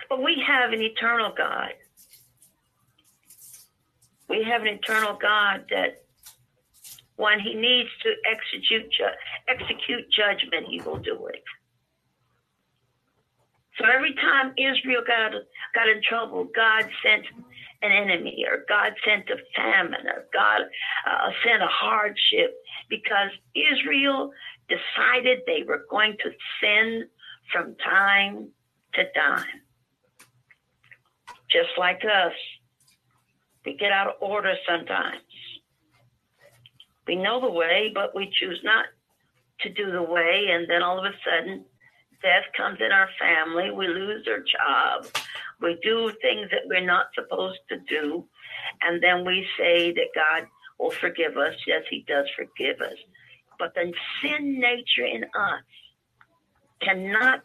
[0.09, 1.73] But we have an eternal God.
[4.29, 6.03] We have an eternal God that
[7.15, 9.17] when he needs to execute ju-
[9.47, 11.43] execute judgment, he will do it.
[13.79, 15.33] So every time Israel got
[15.75, 17.25] got in trouble, God sent
[17.81, 20.61] an enemy, or God sent a famine, or God
[21.09, 22.55] uh, sent a hardship,
[22.89, 24.31] because Israel
[24.67, 27.07] decided they were going to sin
[27.51, 28.49] from time
[28.93, 29.61] to time.
[31.51, 32.33] Just like us,
[33.65, 35.21] we get out of order sometimes.
[37.05, 38.85] We know the way, but we choose not
[39.61, 41.65] to do the way, and then all of a sudden,
[42.21, 43.71] death comes in our family.
[43.71, 45.07] We lose our job.
[45.61, 48.25] We do things that we're not supposed to do,
[48.81, 50.47] and then we say that God
[50.79, 51.55] will forgive us.
[51.65, 52.97] Yes, He does forgive us,
[53.57, 55.63] but the sin nature in us
[56.81, 57.41] cannot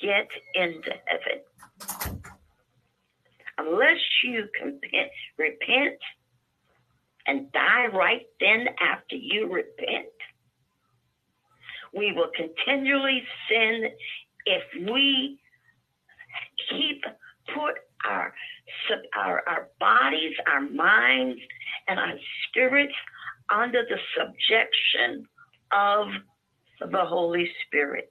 [0.00, 2.18] get into heaven
[3.58, 5.98] unless you repent, repent
[7.26, 10.06] and die right then after you repent.
[11.94, 13.90] We will continually sin
[14.46, 15.38] if we
[16.70, 17.02] keep
[17.54, 17.74] put
[18.08, 18.32] our
[19.16, 21.40] our our bodies, our minds,
[21.88, 22.14] and our
[22.48, 22.94] spirits
[23.50, 25.26] under the subjection
[25.72, 26.08] of
[26.90, 28.10] the Holy Spirit.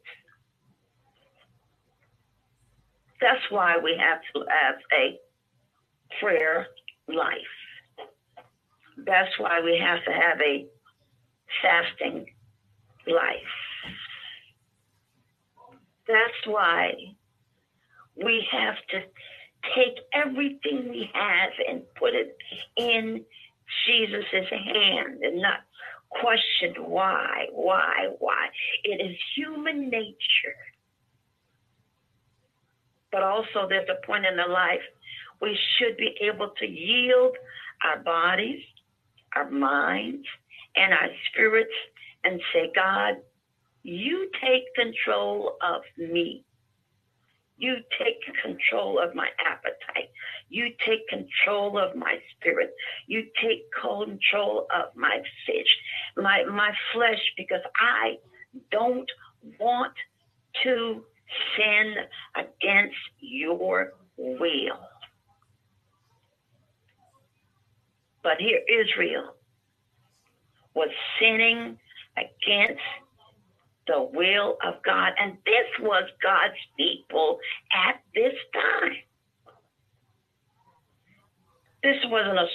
[3.22, 5.18] That's why we have to have a
[6.20, 6.68] prayer
[7.08, 7.56] life.
[8.98, 10.66] That's why we have to have a
[11.62, 12.26] fasting
[13.08, 13.54] life.
[16.08, 16.94] That's why
[18.16, 19.02] we have to
[19.76, 22.38] take everything we have and put it
[22.78, 23.24] in
[23.86, 25.60] Jesus' hand and not
[26.10, 28.48] question why, why, why.
[28.84, 30.56] It is human nature.
[33.12, 34.82] But also, there's a point in the life
[35.42, 37.36] we should be able to yield
[37.84, 38.62] our bodies,
[39.36, 40.26] our minds,
[40.76, 41.74] and our spirits
[42.24, 43.16] and say, God,
[43.84, 46.44] you take control of me.
[47.58, 50.10] You take control of my appetite.
[50.50, 52.74] You take control of my spirit.
[53.08, 55.68] You take control of my fish,
[56.16, 58.18] my, my flesh, because I
[58.72, 59.10] don't
[59.60, 59.94] want
[60.64, 61.04] to
[61.56, 61.96] sin
[62.36, 64.80] against your will.
[68.28, 69.36] But here, Israel
[70.76, 71.80] was sinning
[72.18, 72.84] against
[73.88, 75.14] the will of God.
[75.18, 77.40] And this was God's people
[77.74, 78.98] at this time.
[81.84, 82.48] This wasn't a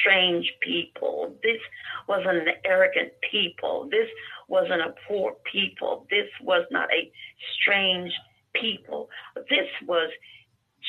[0.00, 1.36] strange people.
[1.44, 1.60] This
[2.08, 3.88] wasn't an arrogant people.
[3.92, 4.08] This
[4.48, 6.04] wasn't a poor people.
[6.10, 7.12] This was not a
[7.60, 8.12] strange
[8.60, 9.08] people.
[9.48, 10.10] This was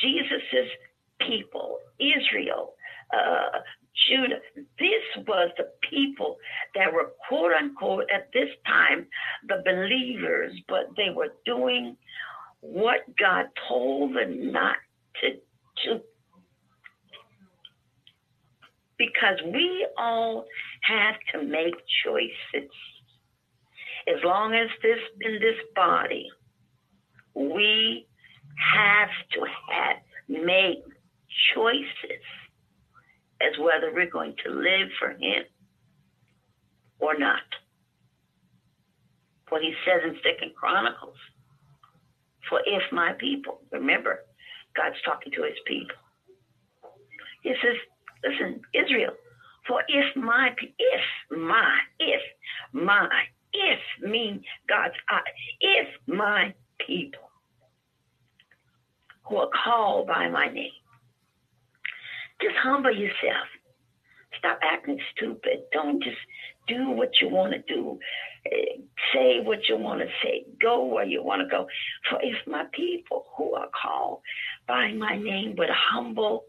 [0.02, 0.72] Jesus's
[1.22, 2.74] people, Israel,
[3.14, 3.60] uh,
[4.08, 4.40] Judah.
[4.80, 6.38] This was the people
[6.76, 9.08] that were quote unquote at this time
[9.48, 11.96] the believers, but they were doing
[12.62, 14.78] what God told them not
[15.22, 16.00] to do.
[18.98, 20.46] Because we all
[20.84, 21.74] have to make
[22.06, 22.70] choices.
[24.08, 26.30] As long as this in this body,
[27.36, 28.06] we
[28.76, 29.40] have to
[29.72, 29.98] have
[30.30, 30.84] make
[31.54, 32.24] choices
[33.44, 35.44] as whether we're going to live for him
[37.00, 37.42] or not.
[39.50, 41.18] What he says in Second Chronicles,
[42.50, 44.20] for if my people, remember,
[44.76, 45.96] God's talking to his people.
[47.44, 47.76] He says,
[48.24, 49.14] listen, Israel,
[49.68, 52.22] for if my, if my, if
[52.72, 53.10] my,
[53.54, 54.96] if mean God's,
[55.62, 56.54] if my
[56.86, 57.30] people
[59.24, 60.72] who are called by my name
[62.44, 63.48] just humble yourself.
[64.38, 65.64] Stop acting stupid.
[65.72, 66.18] Don't just
[66.68, 68.00] do what you want to do.
[68.46, 68.82] Eh,
[69.14, 70.46] say what you want to say.
[70.62, 71.68] Go where you want to go.
[72.10, 74.22] For if my people who are called
[74.68, 76.46] by my name would humble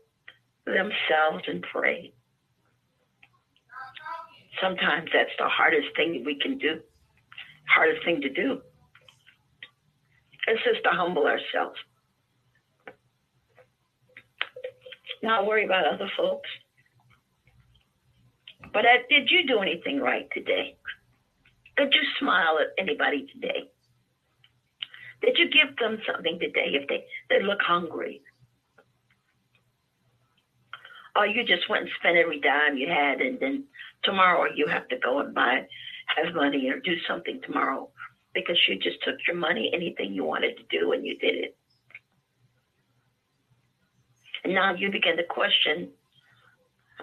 [0.67, 2.13] themselves and pray.
[4.61, 6.81] Sometimes that's the hardest thing we can do.
[7.69, 8.61] Hardest thing to do.
[10.47, 11.79] It's just to humble ourselves.
[15.25, 16.49] Not worry about other folks.
[18.73, 20.77] But uh, did you do anything right today?
[21.77, 23.71] Did you smile at anybody today?
[25.23, 28.21] Did you give them something today if they, they look hungry?
[31.17, 33.65] Or you just went and spent every dime you had and then
[34.03, 35.67] tomorrow you have to go and buy,
[36.17, 37.89] have money or do something tomorrow
[38.35, 41.57] because you just took your money, anything you wanted to do and you did it.
[44.45, 45.89] And now you begin to question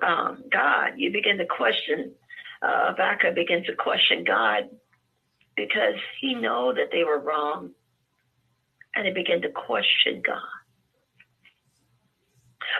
[0.02, 0.92] um, God.
[0.98, 2.12] You begin to question,
[2.62, 2.94] uh,
[3.36, 4.70] begins to question God
[5.56, 7.72] because he know that they were wrong.
[8.96, 10.42] And he begin to question God.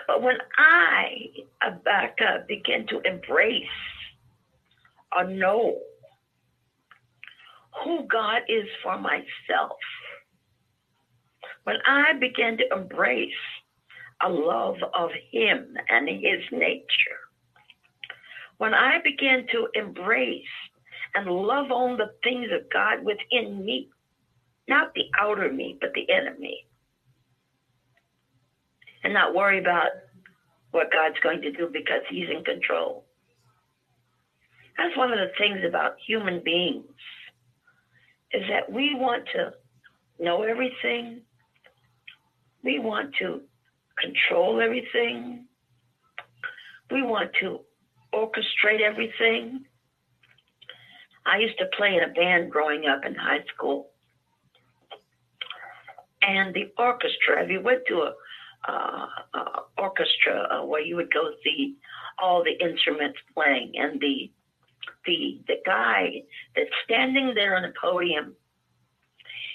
[0.06, 1.26] But when I,
[1.62, 3.64] Habakkuk, begin to embrace
[5.16, 5.78] or know
[7.82, 9.78] who God is for myself,
[11.64, 13.30] when I begin to embrace
[14.24, 17.20] a love of Him and His nature.
[18.58, 20.42] When I begin to embrace
[21.14, 23.88] and love on the things of God within me,
[24.68, 26.64] not the outer me, but the inner me,
[29.04, 29.88] and not worry about
[30.70, 33.04] what God's going to do because He's in control.
[34.78, 36.84] That's one of the things about human beings
[38.32, 39.52] is that we want to
[40.18, 41.20] know everything.
[42.64, 43.42] We want to
[44.00, 45.46] control everything.
[46.90, 47.60] We want to
[48.14, 49.64] orchestrate everything.
[51.24, 53.90] I used to play in a band growing up in high school.
[56.22, 58.14] And the orchestra, if you went to a
[59.78, 61.76] orchestra uh, where you would go see
[62.18, 64.30] all the instruments playing, and the
[65.06, 66.22] the the guy
[66.54, 68.34] that's standing there on the podium,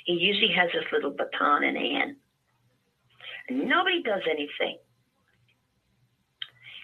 [0.05, 2.15] he usually has this little baton in hand,
[3.49, 4.77] Nobody does anything.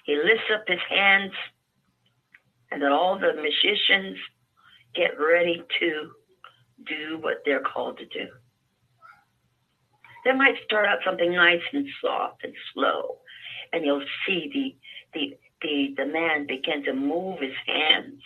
[0.06, 1.32] He lifts up his hands,
[2.72, 4.18] and then all the musicians
[4.96, 6.12] get ready to
[6.88, 8.28] do what they're called to do.
[10.26, 13.18] They might start out something nice and soft and slow,
[13.72, 18.22] and you'll see the the the, the man begin to move his hands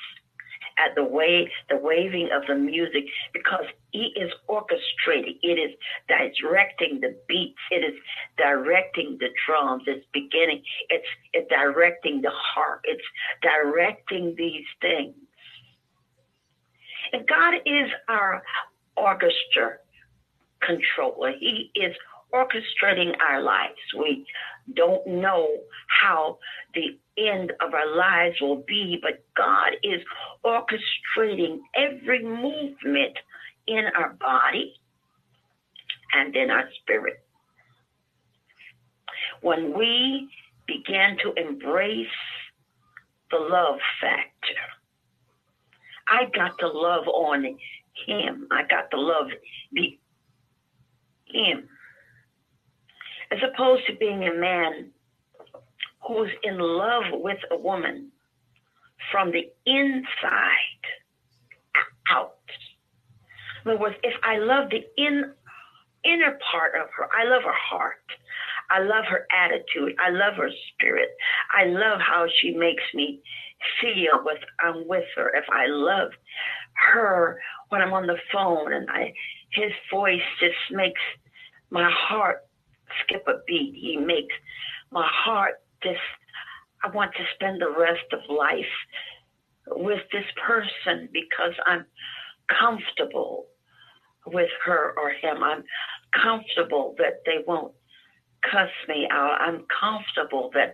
[0.77, 5.71] at the way the waving of the music because he is orchestrating it is
[6.39, 7.59] directing the beats.
[7.71, 7.99] It is
[8.37, 9.83] directing the drums.
[9.87, 10.63] It's beginning.
[10.89, 13.03] It's it's directing the harp it's
[13.41, 15.15] directing these things.
[17.13, 18.43] And god is our
[18.95, 19.77] orchestra
[20.61, 21.33] controller.
[21.39, 21.95] He is
[22.33, 23.79] orchestrating our lives.
[23.97, 24.25] We
[24.73, 25.47] don't know
[26.01, 26.39] how
[26.73, 30.01] the end of our lives will be, but God is
[30.45, 33.17] orchestrating every movement
[33.67, 34.73] in our body
[36.13, 37.23] and in our spirit.
[39.41, 40.29] When we
[40.67, 42.07] began to embrace
[43.31, 44.61] the love factor,
[46.07, 47.57] I got to love on
[48.05, 48.47] him.
[48.51, 49.27] I got to love
[49.73, 49.97] the
[51.25, 51.67] him.
[53.31, 54.91] As opposed to being a man
[56.07, 58.11] who's in love with a woman
[59.11, 60.83] from the inside
[62.11, 62.33] out.
[63.65, 65.33] In other words, if I love the in,
[66.03, 68.03] inner part of her, I love her heart.
[68.69, 69.95] I love her attitude.
[69.99, 71.09] I love her spirit.
[71.57, 73.21] I love how she makes me
[73.81, 75.31] feel with I'm with her.
[75.35, 76.11] If I love
[76.93, 77.39] her
[77.69, 79.13] when I'm on the phone and I
[79.51, 81.01] his voice just makes
[81.69, 82.45] my heart
[83.03, 83.73] skip a beat.
[83.75, 84.33] He makes
[84.91, 85.99] my heart just
[86.83, 88.65] I want to spend the rest of life
[89.67, 91.85] with this person because I'm
[92.47, 93.47] comfortable
[94.25, 95.43] with her or him.
[95.43, 95.63] I'm
[96.13, 97.73] comfortable that they won't
[98.43, 99.37] cuss me out.
[99.39, 100.73] I'm comfortable that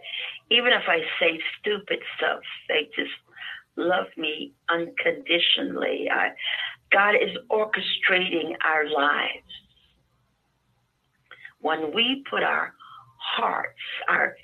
[0.51, 3.13] even if I say stupid stuff, they just
[3.75, 6.07] love me unconditionally.
[6.11, 6.29] I,
[6.91, 9.47] God is orchestrating our lives.
[11.61, 12.73] When we put our
[13.17, 13.79] hearts,
[14.09, 14.35] our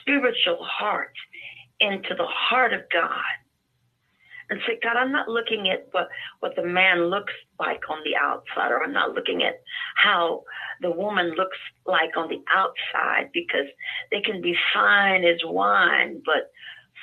[0.00, 1.14] spiritual heart,
[1.80, 3.10] into the heart of God,
[4.50, 6.08] and say, God, I'm not looking at what,
[6.40, 9.62] what the man looks like on the outside, or I'm not looking at
[9.96, 10.44] how
[10.80, 11.56] the woman looks
[11.86, 13.66] like on the outside because
[14.10, 16.50] they can be fine as wine, but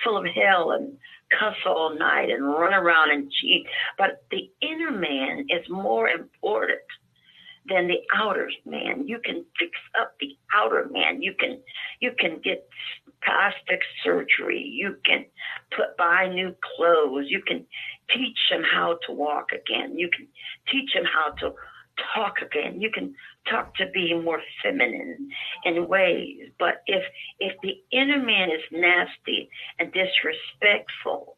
[0.03, 0.97] full of hell and
[1.37, 3.65] cuss all night and run around and cheat.
[3.97, 6.79] But the inner man is more important
[7.69, 9.07] than the outer man.
[9.07, 11.21] You can fix up the outer man.
[11.21, 11.59] You can
[11.99, 12.67] you can get
[13.23, 14.61] plastic surgery.
[14.61, 15.25] You can
[15.75, 17.25] put buy new clothes.
[17.27, 17.65] You can
[18.13, 19.97] teach them how to walk again.
[19.97, 20.27] You can
[20.71, 21.53] teach them how to
[22.15, 22.81] talk again.
[22.81, 23.13] You can
[23.49, 25.29] talk to be more feminine
[25.65, 26.51] in ways.
[26.57, 27.03] But if
[27.39, 29.49] if the inner man is nasty
[29.79, 31.37] and disrespectful,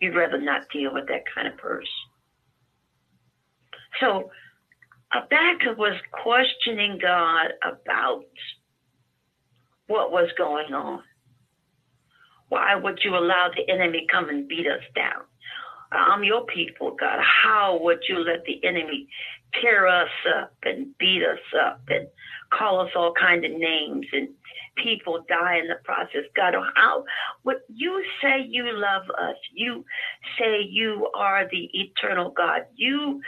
[0.00, 1.88] you'd rather not deal with that kind of person.
[4.00, 4.30] So
[5.10, 8.24] Habakkuk was questioning God about
[9.86, 11.02] what was going on.
[12.50, 15.22] Why would you allow the enemy come and beat us down?
[15.92, 17.20] I'm your people, God.
[17.22, 19.08] How would you let the enemy
[19.60, 22.08] tear us up and beat us up and
[22.52, 24.28] call us all kind of names and
[24.82, 26.24] people die in the process.
[26.36, 27.04] God, how
[27.42, 29.84] what you say you love us, you
[30.38, 32.62] say you are the eternal God.
[32.74, 33.20] You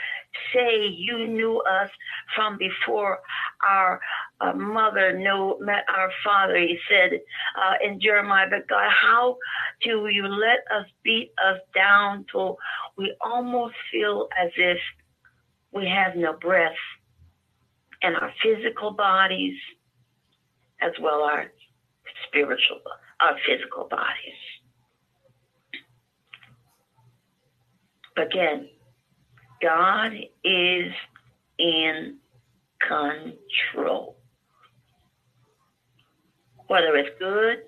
[0.53, 1.89] say you knew us
[2.35, 3.19] from before
[3.67, 3.99] our
[4.39, 6.57] uh, mother knew met our father.
[6.57, 9.37] He said uh, in Jeremiah, but God, how
[9.83, 12.57] do you let us beat us down till
[12.97, 14.77] we almost feel as if
[15.71, 16.75] we have no breath
[18.01, 19.55] in our physical bodies
[20.81, 21.51] as well our
[22.27, 22.81] spiritual,
[23.19, 24.41] our physical bodies.
[28.17, 28.67] Again,
[29.61, 30.13] God
[30.43, 30.91] is
[31.57, 32.17] in
[32.87, 34.17] control.
[36.67, 37.59] Whether it's good,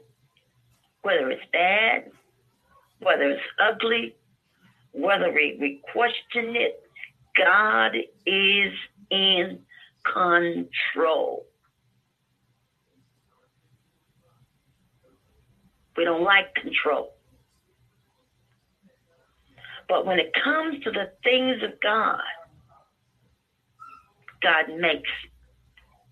[1.01, 2.11] whether it's bad,
[2.99, 4.15] whether it's ugly,
[4.93, 6.81] whether we, we question it,
[7.37, 7.95] God
[8.25, 8.73] is
[9.09, 9.59] in
[10.05, 11.45] control.
[15.97, 17.13] We don't like control.
[19.87, 22.21] But when it comes to the things of God,
[24.41, 25.09] God makes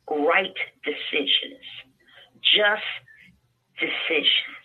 [0.10, 0.54] right
[0.84, 1.64] decisions,
[2.56, 2.84] just
[3.80, 4.60] decisions.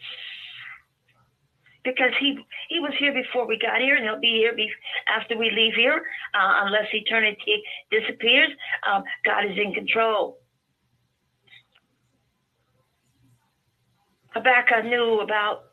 [1.85, 2.37] Because he
[2.69, 4.69] he was here before we got here, and he'll be here be,
[5.07, 6.03] after we leave here,
[6.35, 7.63] uh, unless eternity
[7.93, 8.51] disappears.
[8.91, 10.39] Um, God is in control.
[14.37, 15.65] Habakkuk knew about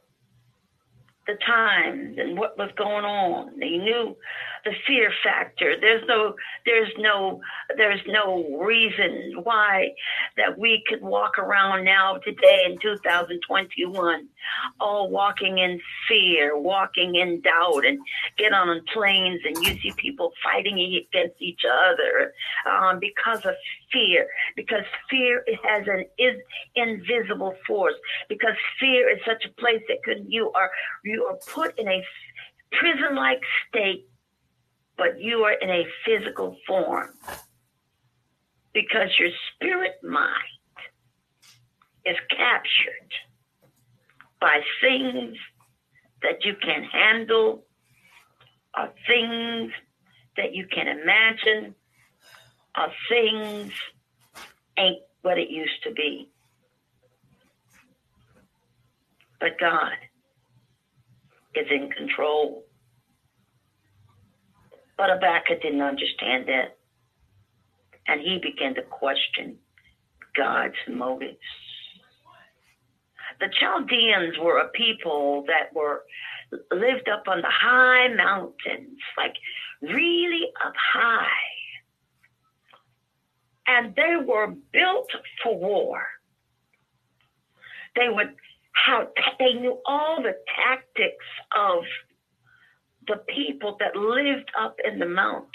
[1.28, 3.60] the times and what was going on.
[3.62, 4.16] He knew
[4.64, 5.76] the fear factor.
[5.80, 6.36] There's no,
[6.66, 7.42] there's no,
[7.78, 9.90] there's no reason why
[10.38, 14.28] that we could walk around now today in 2021,
[14.80, 18.00] all walking in fear, walking in doubt, and
[18.38, 22.34] get on planes and you see people fighting against each other
[22.70, 23.56] um, because of
[23.92, 24.28] fear.
[24.56, 26.40] Because fear has an is
[26.76, 27.96] invisible force.
[28.30, 30.72] Because fear is such a place that could you are
[31.04, 32.04] you are put in a
[32.72, 34.08] prison-like state
[34.98, 37.10] but you are in a physical form
[38.74, 40.30] because your spirit mind
[42.06, 43.12] is captured
[44.42, 45.38] by things
[46.22, 47.64] that you can handle
[48.78, 49.72] or things
[50.38, 51.76] that you can imagine
[52.76, 53.72] of things
[54.78, 56.28] ain't what it used to be.
[59.40, 59.94] But God
[61.56, 62.64] is in control.
[64.98, 66.78] But Habakkuk didn't understand that.
[68.08, 69.58] And he began to question
[70.36, 71.38] God's motives.
[73.40, 76.04] The Chaldeans were a people that were
[76.72, 79.34] lived up on the high mountains, like
[79.82, 81.28] really up high.
[83.66, 85.10] And they were built
[85.42, 86.04] for war.
[87.96, 88.36] They would
[88.74, 89.08] how
[89.40, 91.26] they knew all the tactics
[91.56, 91.84] of
[93.08, 95.50] the people that lived up in the mountains.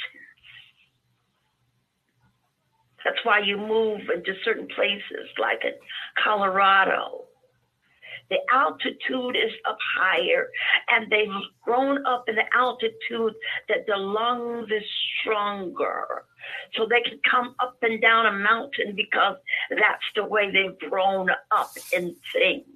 [3.04, 5.72] That's why you move into certain places like in
[6.22, 7.24] Colorado.
[8.30, 10.48] The altitude is up higher,
[10.90, 11.28] and they've
[11.62, 13.32] grown up in the altitude
[13.68, 14.82] that the lungs is
[15.20, 16.24] stronger.
[16.74, 19.36] So they can come up and down a mountain because
[19.70, 22.66] that's the way they've grown up in things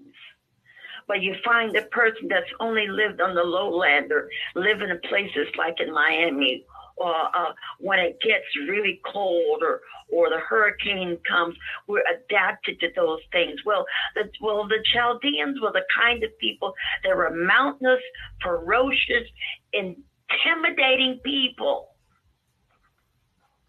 [1.09, 5.49] but you find a person that's only lived on the lowland or living in places
[5.57, 6.65] like in Miami
[6.97, 9.81] or uh, when it gets really cold or
[10.13, 11.57] or the hurricane comes,
[11.89, 13.59] we're adapted to those things.
[13.65, 18.03] Well, the, well, the Chaldeans were the kind of people that were mountainous,
[18.43, 19.27] ferocious,
[19.73, 21.89] intimidating people.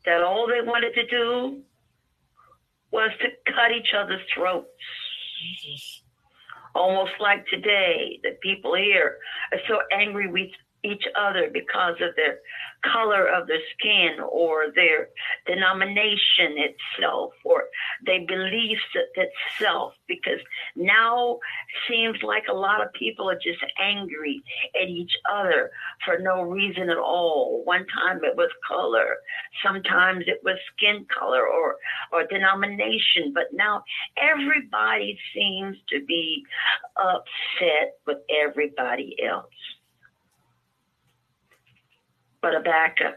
[0.06, 1.62] That all they wanted to do
[2.92, 4.68] was to cut each other's throats.
[6.76, 9.14] Almost like today, the people here
[9.52, 10.50] are so angry with
[10.84, 12.40] each other because of their
[12.84, 15.10] color of their skin or their
[15.48, 17.66] denomination itself or
[18.06, 18.82] their beliefs
[19.16, 19.94] itself.
[20.08, 20.40] Because
[20.76, 21.40] now
[21.90, 24.44] seems like a lot of people are just angry
[24.82, 25.72] at each other
[26.06, 27.62] for no reason at all.
[27.66, 29.18] One time it was color
[29.66, 31.78] sometimes it was skin color or
[32.12, 33.32] or denomination.
[33.34, 33.84] But now
[34.18, 36.44] everybody seems to be
[36.98, 39.46] upset with everybody else
[42.44, 43.16] but Habakkuk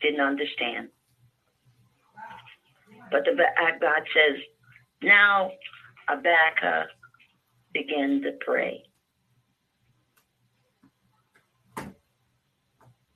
[0.00, 0.88] didn't understand.
[3.12, 4.42] But the uh, God says,
[5.02, 5.52] now
[6.08, 6.88] Habakkuk
[7.74, 8.84] began to pray.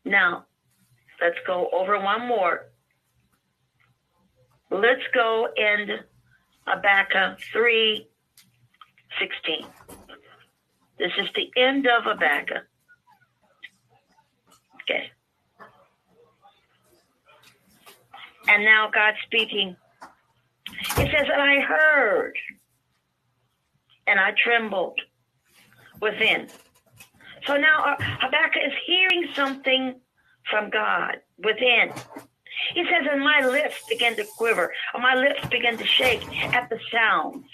[0.05, 0.45] Now,
[1.21, 2.66] let's go over one more.
[4.71, 5.99] Let's go in
[6.66, 8.07] Habakkuk uh, 3
[9.18, 9.66] 16.
[10.99, 12.70] This is the end of Habakkuk.
[18.49, 19.76] And now God speaking.
[20.72, 22.34] It says, and I heard,
[24.07, 25.01] and I trembled
[26.01, 26.49] within.
[27.47, 30.01] So now uh, Habakkuk is hearing something
[30.51, 31.93] from God within.
[32.74, 36.68] He says, and my lips began to quiver, or my lips began to shake at
[36.68, 37.47] the sounds.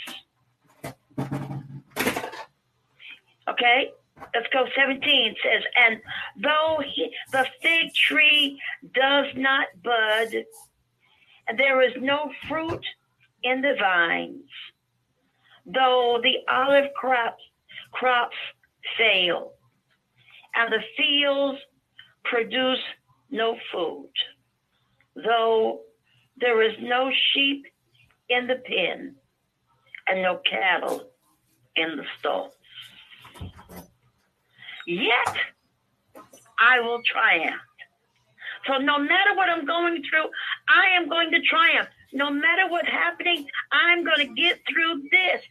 [3.48, 3.92] Okay?
[4.34, 6.00] Let's go 17 says and
[6.42, 8.60] though he, the fig tree
[8.94, 10.44] does not bud
[11.48, 12.84] and there is no fruit
[13.42, 14.50] in the vines
[15.66, 17.42] though the olive crops
[17.92, 18.36] crops
[18.96, 19.52] fail
[20.54, 21.58] and the fields
[22.24, 22.82] produce
[23.30, 24.10] no food
[25.14, 25.80] though
[26.38, 27.64] there is no sheep
[28.28, 29.14] in the pen
[30.08, 31.08] and no cattle
[31.76, 32.55] in the stall
[34.86, 35.36] Yet
[36.58, 37.60] I will triumph.
[38.66, 40.28] So no matter what I'm going through,
[40.68, 41.88] I am going to triumph.
[42.12, 45.42] No matter what's happening, I'm going to get through this.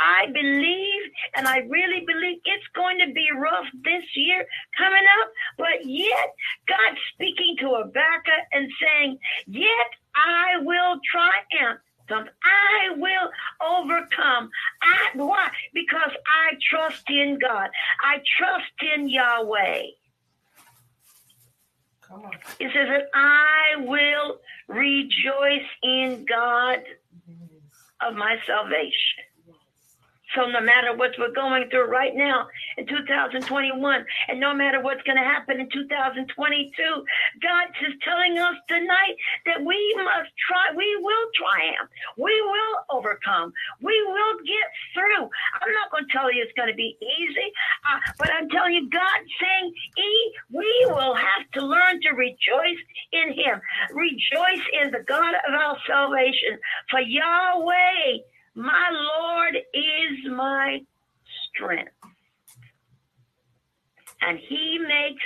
[0.00, 1.02] I believe,
[1.34, 4.46] and I really believe it's going to be rough this year
[4.78, 5.28] coming up,
[5.58, 6.34] but yet
[6.68, 11.80] God's speaking to Habakkuk and saying, Yet I will triumph.
[12.10, 13.30] I will
[13.62, 14.50] overcome.
[14.82, 15.50] I, why?
[15.72, 17.70] Because I trust in God.
[18.02, 19.82] I trust in Yahweh.
[22.02, 22.32] Come on.
[22.60, 24.38] It says that I will
[24.68, 26.80] rejoice in God
[28.06, 29.24] of my salvation.
[30.34, 33.38] So no matter what we're going through right now in 2021,
[34.28, 36.26] and no matter what's going to happen in 2022,
[37.40, 39.14] God is telling us tonight
[39.46, 45.30] that we must try, we will triumph, we will overcome, we will get through.
[45.62, 47.48] I'm not going to tell you it's going to be easy,
[47.86, 50.10] uh, but I'm telling you, God saying, e,
[50.50, 52.82] we will have to learn to rejoice
[53.12, 53.62] in Him,
[53.94, 56.58] rejoice in the God of our salvation.
[56.90, 60.80] For Yahweh my Lord is my
[61.48, 61.92] strength.
[64.22, 65.24] And he makes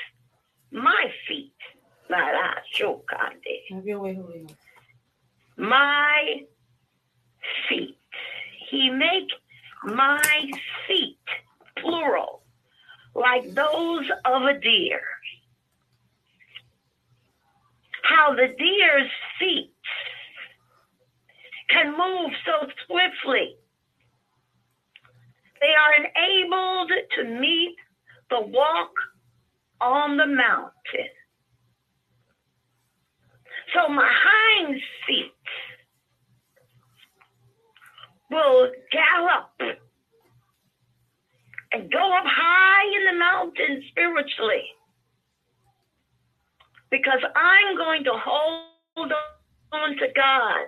[0.72, 1.52] my feet
[3.70, 4.54] Have your way, Holy Ghost.
[5.56, 6.42] My
[7.68, 7.98] feet.
[8.70, 9.28] He make
[9.84, 10.50] my
[10.86, 11.18] feet,
[11.78, 12.42] plural,
[13.14, 15.00] like those of a deer.
[18.02, 19.77] How the deer's feet
[21.70, 23.56] can move so swiftly.
[25.60, 27.76] They are enabled to meet
[28.30, 28.92] the walk
[29.80, 31.10] on the mountain.
[33.74, 35.32] So my hind feet
[38.30, 39.78] will gallop
[41.72, 44.64] and go up high in the mountain spiritually
[46.90, 49.12] because I'm going to hold
[49.72, 50.66] on to God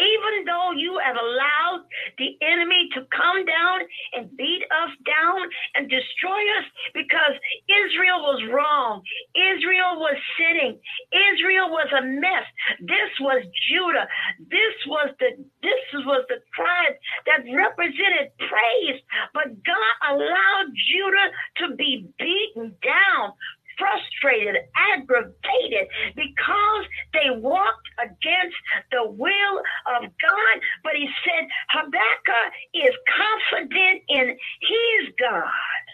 [0.00, 1.84] even though you have allowed
[2.18, 3.80] the enemy to come down
[4.14, 5.40] and beat us down
[5.76, 7.36] and destroy us because
[7.68, 9.02] Israel was wrong.
[9.36, 10.80] Israel was sinning.
[11.12, 12.46] Israel was a mess.
[12.80, 14.08] This was Judah.
[14.48, 16.96] This was the this was the tribe
[17.26, 19.00] that represented praise.
[19.34, 21.28] But God allowed Judah
[21.62, 23.32] to be beaten down
[23.80, 24.56] frustrated,
[24.92, 26.84] aggravated because
[27.16, 28.56] they walked against
[28.92, 29.56] the will
[29.96, 30.54] of God.
[30.84, 35.84] But he said Habakkuk is confident in his God.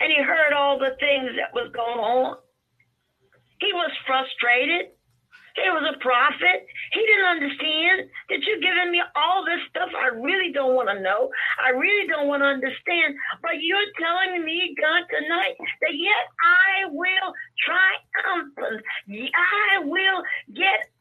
[0.00, 2.36] And he heard all the things that was going on.
[3.60, 4.92] He was frustrated.
[5.56, 6.68] He was a prophet.
[6.92, 11.00] He didn't understand that you're giving me all this stuff I really don't want to
[11.00, 11.30] know.
[11.62, 13.16] I really don't want to understand.
[13.42, 17.30] But you're telling me, God, tonight that yet I will
[17.64, 18.52] triumph.
[19.08, 20.92] I will get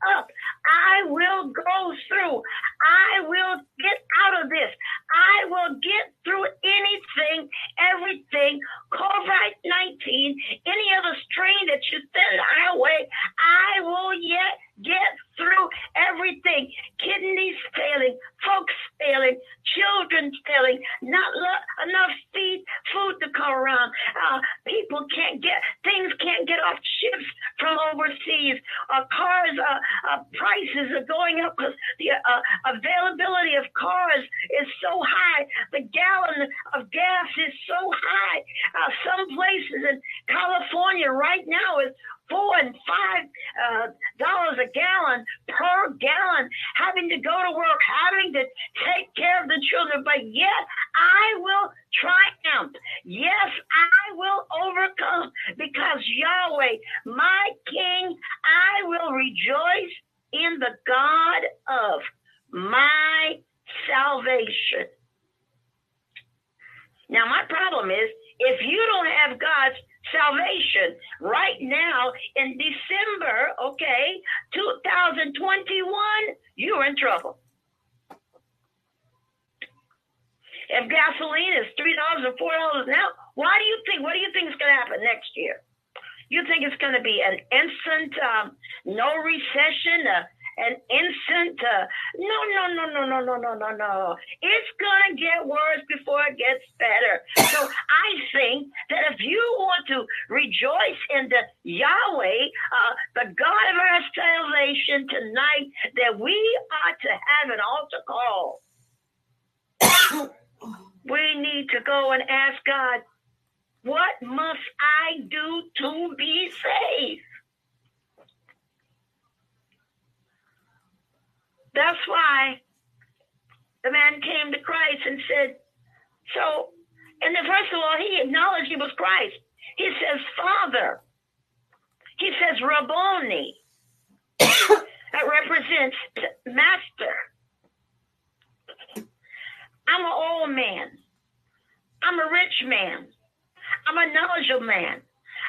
[143.88, 145.02] I'm a knowledgeable man.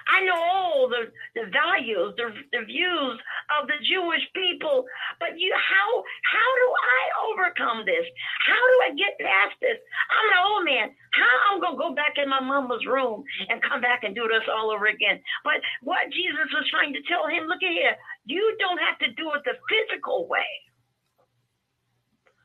[0.07, 3.17] I know all the, the values, the, the views
[3.59, 4.87] of the Jewish people,
[5.19, 5.89] but you how
[6.31, 8.07] how do I overcome this?
[8.47, 9.79] How do I get past this?
[10.11, 10.87] I'm an old man.
[11.11, 14.47] How I'm gonna go back in my mama's room and come back and do this
[14.47, 15.19] all over again?
[15.43, 19.11] But what Jesus was trying to tell him, look at here, you don't have to
[19.19, 20.51] do it the physical way,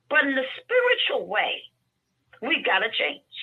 [0.10, 1.62] but in the spiritual way,
[2.42, 3.38] we gotta change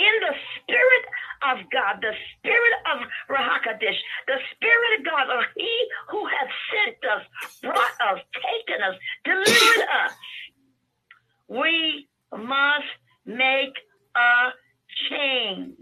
[0.00, 1.04] in the spirit
[1.52, 2.98] of God, the spirit of
[3.28, 7.24] Ruach HaKodesh, the spirit of God, of He who has sent us,
[7.62, 10.12] brought us, taken us, delivered us.
[11.48, 12.92] We must
[13.26, 13.76] make
[14.16, 14.50] a
[15.10, 15.76] change.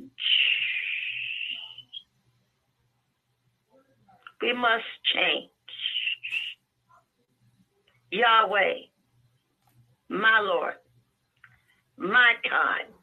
[4.42, 5.50] We must change.
[8.10, 8.74] Yahweh,
[10.08, 10.74] my Lord,
[11.98, 12.97] my God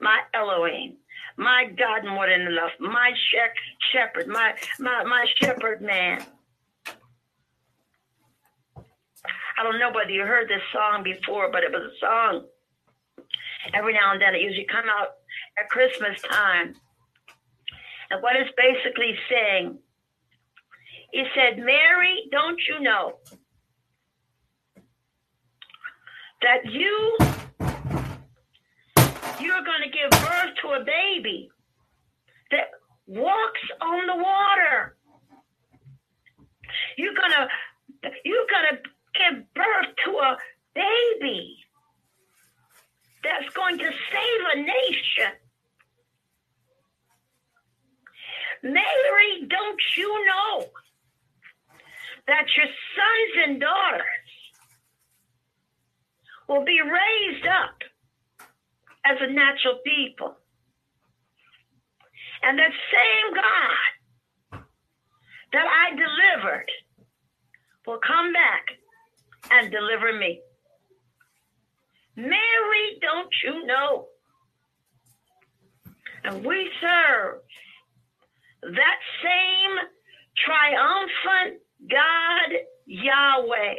[0.00, 0.96] my Elohim,
[1.36, 3.12] my God more than enough, my
[3.92, 6.24] shepherd, my, my, my shepherd man.
[9.56, 12.46] I don't know whether you heard this song before, but it was a song.
[13.72, 15.08] Every now and then it usually come out
[15.58, 16.74] at Christmas time.
[18.10, 19.78] And what it's basically saying,
[21.12, 23.14] he said, Mary, don't you know
[26.42, 27.16] that you
[29.40, 31.50] you're going to give birth to a baby
[32.50, 32.70] that
[33.06, 34.96] walks on the water.
[36.96, 37.48] You're going to
[38.24, 40.36] you're going to give birth to a
[40.74, 41.56] baby
[43.22, 45.32] that's going to save a nation.
[48.62, 50.66] Mary, don't you know
[52.26, 54.04] that your sons and daughters
[56.48, 57.76] will be raised up
[59.04, 60.36] as a natural people?
[62.42, 64.64] And that same God
[65.52, 66.70] that I delivered
[67.86, 68.66] will come back
[69.50, 70.40] and deliver me.
[72.16, 74.06] Mary, don't you know?
[76.24, 77.40] And we serve
[78.62, 79.76] that same
[80.44, 83.74] triumphant God, Yahweh,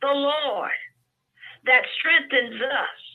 [0.00, 0.70] the Lord,
[1.64, 3.09] that strengthens us.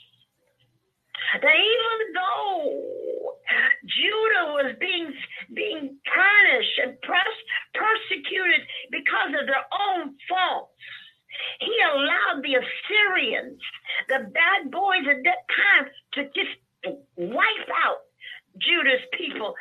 [1.34, 3.38] That even though
[3.86, 5.14] Judah was being
[5.54, 7.36] being punished and press,
[7.74, 8.62] persecuted
[8.92, 10.72] because of their own faults,
[11.60, 13.62] he allowed the Assyrians,
[14.08, 16.56] the bad boys at that time, to just
[17.18, 18.00] wipe out
[18.58, 19.54] Judah's people,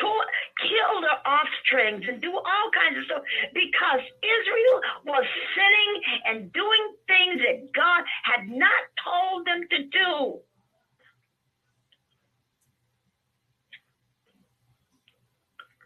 [0.00, 3.22] kill their offsprings, and do all kinds of stuff
[3.54, 5.24] because Israel was
[5.54, 5.92] sinning
[6.26, 10.40] and doing things that God had not told them to do.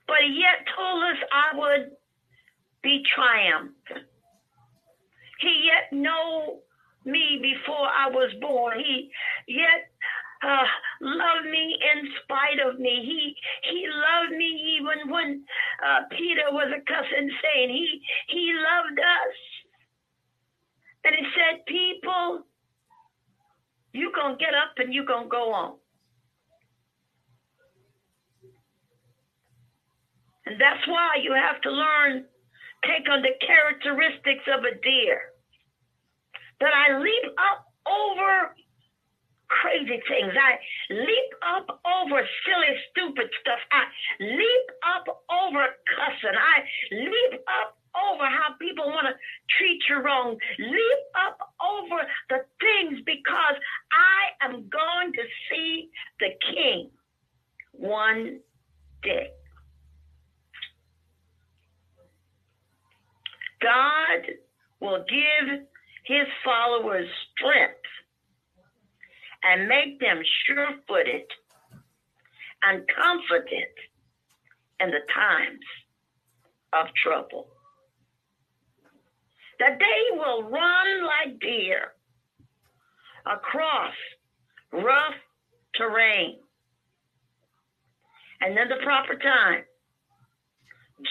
[0.06, 1.90] But he yet told us I would
[2.82, 4.06] be triumphant.
[5.40, 6.60] He yet know
[7.04, 8.78] me before I was born.
[8.78, 9.10] He
[9.48, 9.90] yet
[10.42, 10.64] uh,
[11.00, 13.02] loved me in spite of me.
[13.04, 13.36] He
[13.70, 15.44] he loved me even when
[15.84, 17.70] uh, Peter was a cussing saint.
[17.70, 19.36] He he loved us,
[21.04, 22.46] and he said, "People,
[23.92, 25.76] you're gonna get up and you're gonna go on."
[30.46, 32.24] And that's why you have to learn,
[32.84, 35.20] take on the characteristics of a deer.
[36.60, 38.54] That I leap up over
[39.48, 40.32] crazy things.
[40.34, 40.58] I
[40.90, 43.60] leap up over silly, stupid stuff.
[43.72, 43.84] I
[44.20, 44.66] leap
[44.96, 45.64] up over
[45.96, 46.36] cussing.
[46.36, 46.56] I
[46.92, 49.14] leap up over how people want to
[49.56, 50.36] treat you wrong.
[50.58, 53.56] Leap up over the things because
[53.92, 55.90] I am going to see
[56.20, 56.90] the king
[57.72, 58.40] one
[59.02, 59.30] day.
[63.60, 64.34] God
[64.80, 65.60] will give
[66.04, 67.80] his followers strength
[69.42, 71.26] and make them sure footed
[72.62, 73.74] and confident
[74.80, 75.64] in the times
[76.72, 77.48] of trouble.
[79.60, 81.92] That they will run like deer
[83.26, 83.94] across
[84.72, 85.14] rough
[85.76, 86.38] terrain.
[88.40, 89.64] And in the proper time,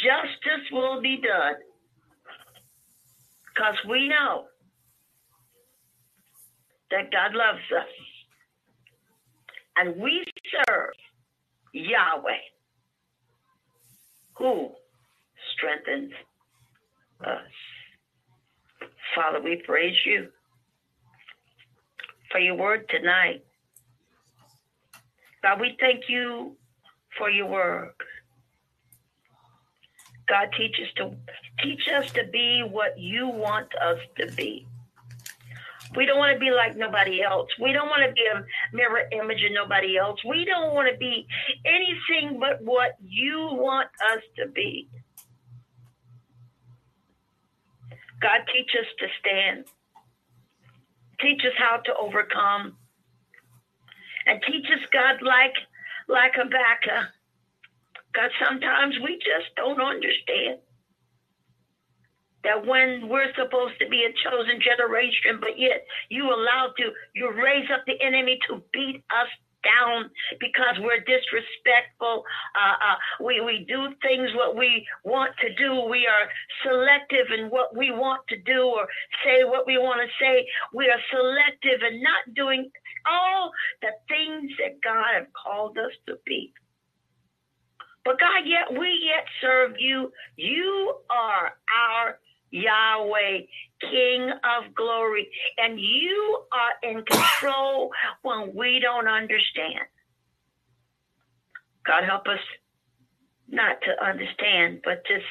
[0.04, 1.56] justice will be done
[3.54, 4.46] because we know
[6.92, 7.88] that God loves us.
[9.76, 10.24] And we
[10.68, 10.92] serve
[11.74, 12.46] Yahweh,
[14.38, 14.70] who
[15.56, 16.12] strengthens
[17.26, 18.88] us.
[19.16, 20.28] Father, we praise you
[22.32, 23.44] for your word tonight.
[25.42, 26.56] God, we thank you
[27.18, 28.04] for your work.
[30.28, 31.16] God, teach us to
[31.62, 34.68] teach us to be what you want us to be.
[35.96, 37.50] We don't want to be like nobody else.
[37.62, 38.44] We don't want to be a
[38.76, 40.20] mirror image of nobody else.
[40.28, 41.28] We don't want to be
[41.66, 44.90] anything but what you want us to be.
[48.22, 49.66] God, teach us to stand.
[51.22, 52.78] Teach us how to overcome.
[54.26, 55.54] And teach us, God, like
[56.08, 57.12] like Habakkuk.
[58.14, 60.60] God, sometimes we just don't understand
[62.44, 67.32] that when we're supposed to be a chosen generation, but yet you allow to, you
[67.32, 69.32] raise up the enemy to beat us
[69.64, 72.24] down because we're disrespectful.
[72.52, 75.88] Uh, uh, we, we do things what we want to do.
[75.90, 76.28] We are
[76.68, 78.88] selective in what we want to do or
[79.24, 80.46] say what we want to say.
[80.74, 82.70] We are selective and not doing
[83.08, 83.52] all
[83.82, 86.54] the things that God has called us to be.
[88.06, 90.12] But God, yet we yet serve you.
[90.36, 92.20] You are our
[92.52, 93.40] Yahweh,
[93.82, 95.28] King of glory,
[95.58, 97.92] and you are in control
[98.22, 99.86] when we don't understand.
[101.86, 102.40] God, help us
[103.50, 105.26] not to understand, but just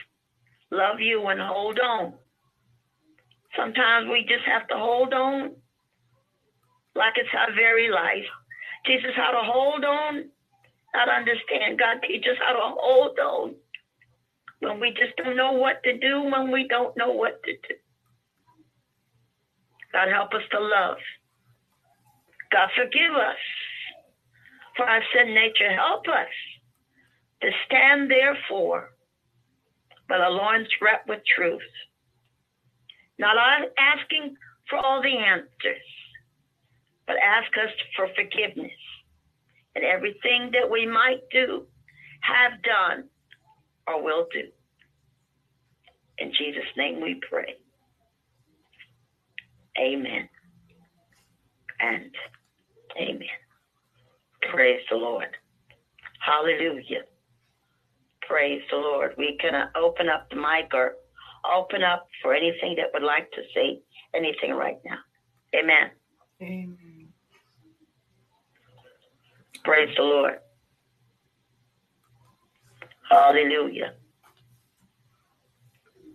[0.70, 2.14] love you and hold on.
[3.56, 5.52] Sometimes we just have to hold on
[6.94, 8.28] like it's our very life.
[8.86, 10.24] Teach us how to hold on,
[11.01, 11.78] to understand.
[11.78, 13.55] God, teach us how to hold on
[14.61, 17.74] when we just don't know what to do, when we don't know what to do.
[19.93, 20.99] God, help us to love.
[22.51, 23.36] God, forgive us
[24.76, 25.70] for our sin nature.
[25.74, 26.28] Help us
[27.43, 28.90] to stand therefore
[30.09, 31.61] by the Lord's wrapped with truth.
[33.18, 33.36] Not
[33.78, 34.36] asking
[34.68, 35.86] for all the answers,
[37.07, 38.72] but ask us for forgiveness
[39.74, 41.66] and everything that we might do,
[42.20, 43.04] have done,
[43.86, 44.48] or will do.
[46.18, 47.56] In Jesus' name we pray.
[49.78, 50.28] Amen.
[51.80, 52.10] And
[52.96, 53.28] amen.
[54.50, 55.28] Praise the Lord.
[56.24, 57.02] Hallelujah.
[58.28, 59.14] Praise the Lord.
[59.18, 60.94] We can open up the mic or
[61.50, 63.80] open up for anything that would like to say
[64.14, 64.98] anything right now.
[65.54, 65.90] Amen.
[66.40, 66.91] Amen.
[69.64, 70.34] Praise the Lord.
[73.10, 73.94] Hallelujah.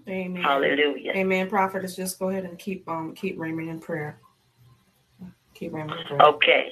[0.08, 0.42] Amen.
[0.42, 1.12] Hallelujah.
[1.16, 1.50] Amen.
[1.50, 4.20] Prophetess, just go ahead and keep um keep Raymond in prayer.
[5.54, 6.22] Keep Raymond in prayer.
[6.22, 6.70] Okay.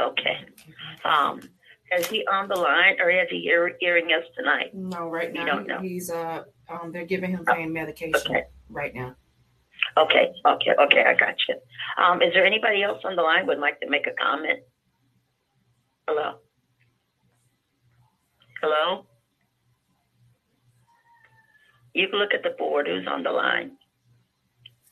[0.00, 0.38] Okay.
[1.04, 1.40] Um,
[1.96, 4.74] is he on the line or is he hear, hearing us tonight?
[4.74, 5.80] No, right We now don't know.
[5.80, 8.44] he's uh um they're giving him pain medication Okay.
[8.70, 9.14] right now.
[9.96, 10.32] Okay.
[10.46, 10.70] Okay.
[10.80, 11.04] Okay.
[11.06, 11.54] I got you.
[12.02, 14.60] Um, is there anybody else on the line would like to make a comment?
[16.08, 16.34] Hello.
[18.62, 19.06] Hello.
[21.94, 22.86] You can look at the board.
[22.86, 23.72] Who's on the line?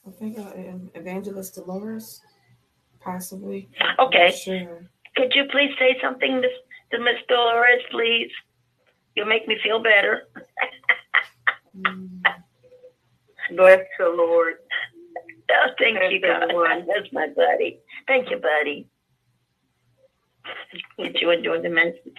[0.06, 2.20] I think uh, um, Evangelist Dolores,
[3.00, 3.68] possibly.
[3.98, 4.32] Okay.
[4.32, 4.88] Sure.
[5.16, 6.50] Could you please say something, Miss
[6.92, 8.30] to Miss Dolores, please?
[9.14, 10.24] You'll make me feel better.
[11.76, 12.20] Mm,
[13.56, 14.54] Bless the Lord.
[15.50, 16.42] Oh, thank you, That's God.
[16.50, 16.86] everyone.
[16.86, 17.78] That's my buddy.
[18.08, 18.88] Thank you, buddy.
[20.98, 22.18] Did you enjoy the message?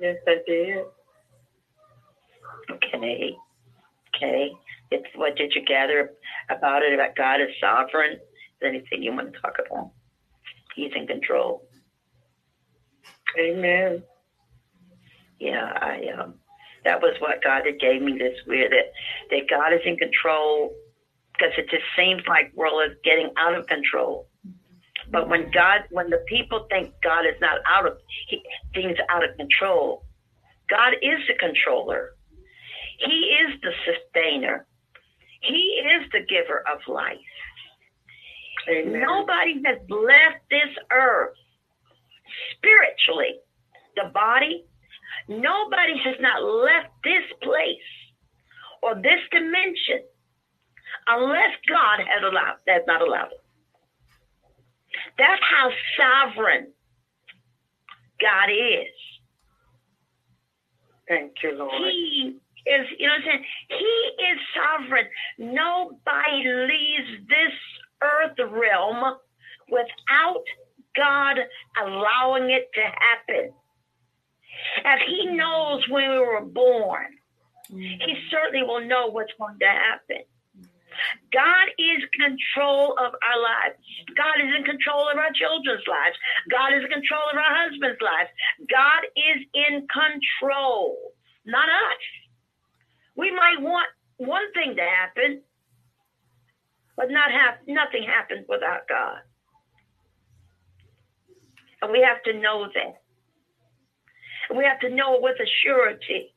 [0.00, 0.84] Yes, I did.
[2.70, 3.32] Okay.
[4.16, 4.50] Okay.
[4.90, 6.10] It's what did you gather
[6.50, 6.92] about it?
[6.94, 8.12] About God is sovereign.
[8.14, 9.90] Is anything you want to talk about?
[10.74, 11.62] He's in control.
[13.38, 14.02] Amen.
[15.38, 16.34] Yeah, I um
[16.84, 18.92] that was what God had gave me this weird that
[19.30, 20.72] that God is in control
[21.32, 24.26] because it just seems like world is getting out of control.
[25.10, 27.98] But when God, when the people think God is not out of
[28.28, 28.42] he,
[28.74, 30.04] things out of control,
[30.68, 32.10] God is the controller.
[32.98, 34.66] He is the sustainer.
[35.42, 37.18] He is the giver of life.
[38.68, 41.34] Nobody has left this earth
[42.56, 43.40] spiritually,
[43.96, 44.64] the body.
[45.28, 47.90] Nobody has not left this place
[48.82, 50.06] or this dimension
[51.08, 53.42] unless God has allowed has not allowed it.
[55.18, 56.72] That's how sovereign
[58.20, 58.94] God is.
[61.08, 61.72] Thank you, Lord.
[61.72, 62.36] He
[62.66, 63.44] is, you know what I'm saying?
[63.68, 65.06] He is sovereign.
[65.38, 67.52] Nobody leaves this
[68.02, 69.16] earth realm
[69.70, 70.44] without
[70.96, 71.38] God
[71.82, 73.52] allowing it to happen.
[74.84, 77.06] As He knows when we were born,
[77.68, 80.24] He certainly will know what's going to happen.
[81.32, 83.76] God is control of our lives.
[84.16, 86.16] God is in control of our children's lives.
[86.50, 88.30] God is in control of our husband's lives.
[88.70, 91.12] God is in control,
[91.44, 92.02] not us.
[93.16, 93.88] We might want
[94.18, 95.42] one thing to happen,
[96.96, 99.20] but not have nothing happens without God.
[101.82, 103.00] And we have to know that.
[104.54, 106.29] We have to know it with a surety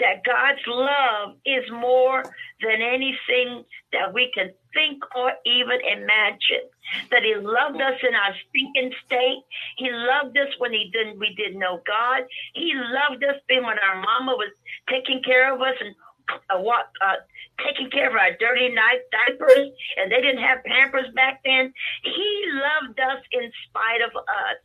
[0.00, 2.22] that God's love is more
[2.62, 6.64] than anything that we can think or even imagine.
[7.10, 9.42] That He loved us in our stinking state.
[9.76, 12.24] He loved us when He didn't we didn't know God.
[12.54, 14.52] He loved us when our mama was
[14.88, 15.94] taking care of us and
[16.50, 17.16] uh, what uh,
[17.64, 21.72] taking care of our dirty night diapers, and they didn't have Pampers back then.
[22.02, 24.58] He loved us in spite of us.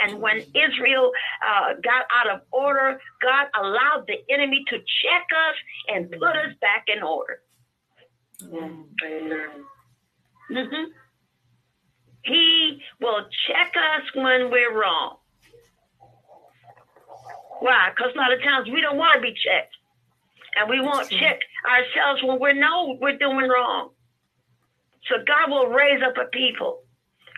[0.00, 1.12] And when Israel
[1.46, 5.56] uh, got out of order, God allowed the enemy to check us
[5.88, 7.40] and put us back in order.
[10.50, 10.90] Mm-hmm.
[12.22, 15.16] He will check us when we're wrong.
[17.60, 17.90] Why?
[17.90, 19.74] Because a lot of times we don't want to be checked.
[20.58, 23.90] And we won't check ourselves when we know we're doing wrong.
[25.08, 26.82] So God will raise up a people.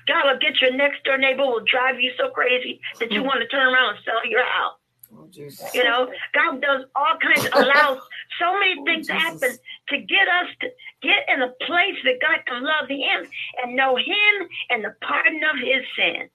[0.08, 3.26] God will get your next door neighbor will drive you so crazy that you hmm.
[3.26, 4.74] want to turn around and sell your house.
[5.14, 5.28] Oh,
[5.74, 8.00] You know, God does all kinds, of allows
[8.40, 9.50] so many oh, things to happen
[9.88, 10.68] to get us to
[11.02, 13.30] get in a place that God can love Him
[13.62, 16.28] and know Him and the pardon of His sin.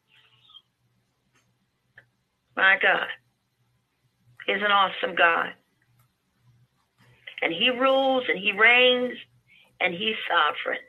[2.56, 3.08] My God
[4.48, 5.54] is an awesome God.
[7.42, 9.18] And He rules and He reigns
[9.80, 10.80] and He's sovereign.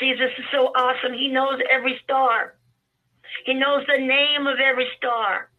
[0.00, 1.12] Jesus is so awesome.
[1.12, 2.54] He knows every star.
[3.44, 5.50] He knows the name of every star.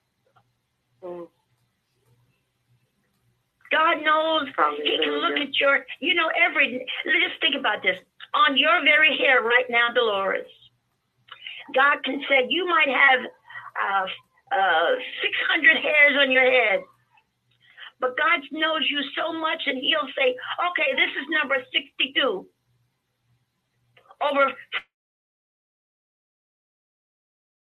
[1.04, 1.28] Mm.
[3.72, 4.50] God knows
[4.84, 7.98] He can look at your, you know, every, just think about this.
[8.34, 10.50] On your very hair right now, Dolores,
[11.76, 13.20] God can say, you might have
[13.78, 14.06] uh,
[14.56, 16.82] uh, 600 hairs on your head.
[18.00, 20.34] But God knows you so much, and He'll say,
[20.72, 22.48] okay, this is number 62.
[24.22, 24.52] Over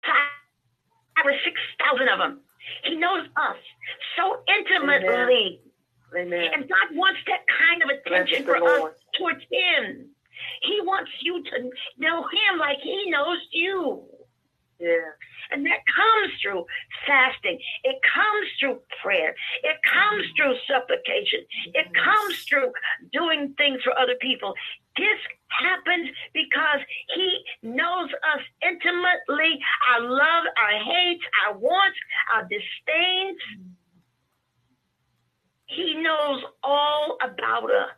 [0.04, 2.40] five or 6,000 of them.
[2.84, 3.56] He knows us
[4.16, 5.60] so intimately.
[6.16, 6.50] Amen.
[6.54, 8.94] And God wants that kind of attention for the us Lord.
[9.18, 10.06] towards Him.
[10.62, 14.04] He wants you to know Him like He knows you.
[14.80, 15.10] Yeah.
[15.50, 16.64] And that comes through
[17.06, 17.58] fasting.
[17.82, 19.34] It comes through prayer.
[19.64, 21.40] It comes through supplication.
[21.74, 22.72] It comes through
[23.12, 24.54] doing things for other people.
[24.98, 26.80] This happens because
[27.14, 29.60] He knows us intimately
[29.92, 31.98] our love, our hates, our wants,
[32.34, 33.38] our disdains.
[35.66, 37.96] He knows all about us.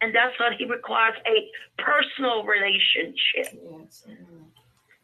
[0.00, 4.04] And that's what He requires a personal relationship Yes.
[4.06, 4.51] Amen.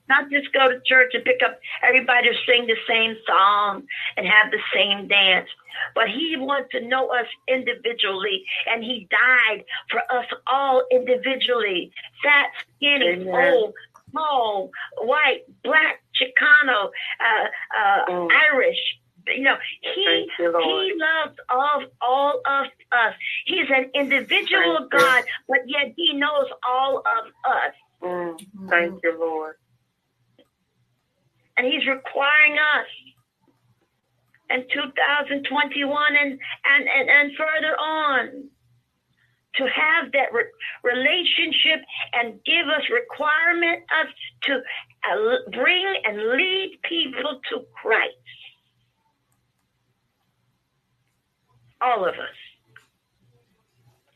[0.09, 3.85] Not just go to church and pick up everybody to sing the same song
[4.17, 5.49] and have the same dance.
[5.95, 11.93] But he wants to know us individually, and he died for us all individually.
[12.23, 13.53] Fat, skinny, Amen.
[13.55, 13.75] old,
[14.11, 14.71] small,
[15.03, 16.91] white, black, Chicano,
[17.21, 18.31] uh, uh, Mm.
[18.53, 18.79] Irish.
[19.29, 23.15] You know, he you, he loves all all of us.
[23.45, 24.99] He's an individual Thank you.
[24.99, 27.75] God, but yet he knows all of us.
[28.03, 28.71] Mm.
[28.71, 29.57] Thank you, Lord.
[31.59, 32.89] And he's requiring us
[34.51, 38.49] in 2021 and and and, and further on
[39.57, 40.55] to have that re-
[40.85, 44.07] relationship and give us requirement us
[44.43, 48.15] to uh, bring and lead people to Christ.
[51.81, 52.39] All of us.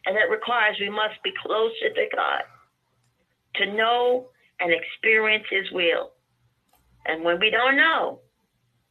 [0.07, 2.43] And that requires we must be closer to God
[3.57, 4.29] to know
[4.61, 6.11] and experience His will.
[7.07, 8.21] And when we don't know,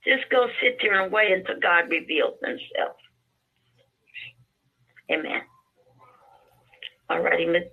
[0.06, 2.98] just go sit there and wait until God reveals himself.
[5.12, 5.42] Amen.
[7.10, 7.64] All righty, Miss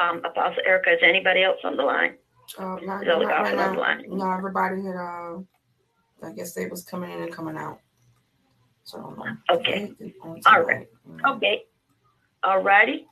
[0.00, 2.14] um, Apostle Erica, is anybody else on the line?
[2.58, 3.80] Uh, not, Is not right on the now.
[3.80, 4.04] line?
[4.08, 4.96] No, everybody had.
[4.96, 5.38] Uh,
[6.22, 7.80] I guess they was coming in and coming out.
[8.84, 9.56] So I don't know.
[9.56, 9.92] Okay.
[10.22, 10.88] On All tonight.
[11.26, 11.62] Okay.
[12.42, 13.06] All righty.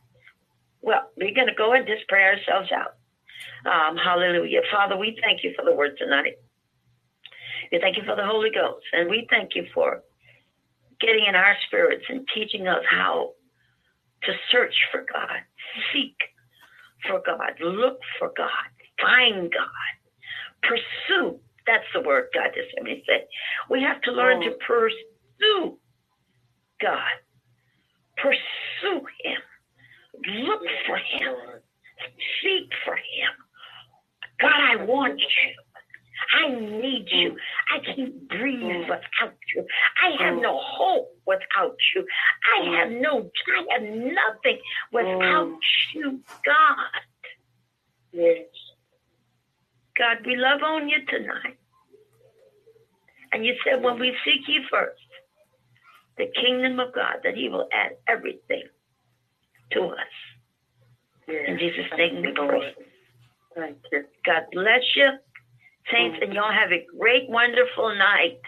[0.83, 2.95] Well, we're going to go and just pray ourselves out.
[3.65, 4.61] Um, hallelujah.
[4.71, 6.35] Father, we thank you for the word tonight.
[7.73, 8.85] We thank you for the Holy Ghost.
[8.93, 10.03] And we thank you for
[11.01, 13.33] getting in our spirits and teaching us how
[14.25, 15.41] to search for God,
[15.93, 16.15] seek
[17.09, 18.69] for God, look for God,
[19.01, 19.95] find God,
[20.63, 21.41] pursue.
[21.67, 23.25] That's the word God just let me say.
[23.71, 24.59] We have to learn to mm.
[24.67, 25.79] pursue
[26.81, 27.17] God,
[28.17, 29.41] pursue Him,
[30.45, 31.35] look for Him,
[32.43, 33.33] seek for Him.
[34.41, 35.72] God, I want you.
[36.39, 37.37] I need you.
[37.73, 39.67] I can't breathe without you.
[40.03, 40.43] I have mm.
[40.43, 42.07] no hope without you.
[42.57, 42.79] I mm.
[42.79, 44.59] have no, I have nothing
[44.93, 45.59] without mm.
[45.95, 47.03] you, God.
[48.13, 48.47] Yes.
[49.99, 51.59] God, we love on you tonight.
[53.33, 55.01] And you said when we seek you first,
[56.19, 58.65] the kingdom of God, that he will add everything
[59.73, 59.99] to us.
[61.27, 61.45] Yes.
[61.49, 62.75] In Jesus' name we pray.
[63.55, 64.05] Thank you.
[64.25, 65.11] God bless you,
[65.91, 68.41] saints, and y'all have a great, wonderful night.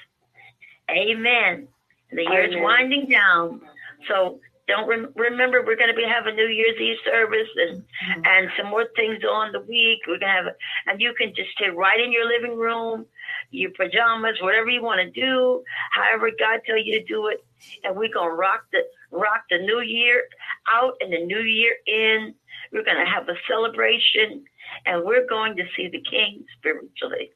[0.90, 1.68] Amen.
[2.12, 2.62] The year's Amen.
[2.62, 3.60] winding down.
[4.08, 8.26] So don't rem- remember we're going to be having New Year's Eve service and Mhm.
[8.26, 10.00] and some more things on the week.
[10.06, 10.54] We're gonna have,
[10.86, 13.06] and you can just stay right in your living room,
[13.50, 17.44] your pajamas, whatever you want to do, however God tell you to do it,
[17.82, 20.26] and we're gonna rock the rock the new year
[20.68, 22.34] out and the new year in.
[22.72, 24.44] We're gonna have a celebration,
[24.86, 27.30] and we're going to see the King spiritually.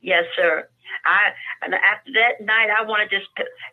[0.00, 0.68] Yes, sir.
[1.04, 1.30] I
[1.62, 3.28] and after that night, I want to just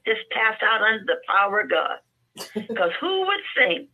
[0.06, 1.98] just pass out under the power of God,
[2.68, 3.90] because who would think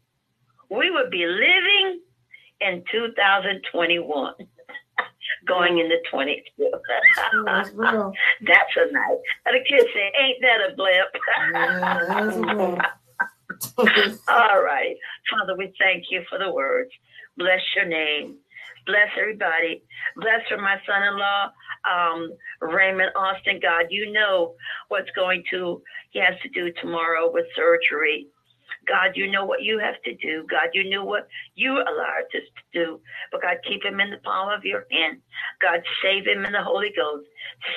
[0.70, 2.02] we would be living
[2.62, 4.34] in 2021,
[5.48, 6.42] going into 22.
[6.58, 8.14] True, That's real.
[8.42, 9.18] That's a night.
[9.46, 11.16] And the kids say, "Ain't that a blip?"
[11.54, 12.80] Yeah, that is real.
[14.28, 14.96] All right,
[15.30, 16.92] Father, we thank you for the words.
[17.38, 18.38] Bless your name.
[18.86, 19.84] Bless everybody.
[20.16, 21.52] Bless for my son-in-law,
[21.90, 22.32] um,
[22.62, 23.60] Raymond Austin.
[23.62, 24.56] God, you know
[24.90, 25.82] what's going to
[26.12, 28.28] he has to do tomorrow with surgery.
[28.88, 30.46] God, you know what you have to do.
[30.50, 32.42] God, you knew what you allowed us
[32.74, 33.00] to do.
[33.32, 35.20] But God, keep him in the palm of your hand.
[35.62, 37.28] God, save him in the Holy Ghost.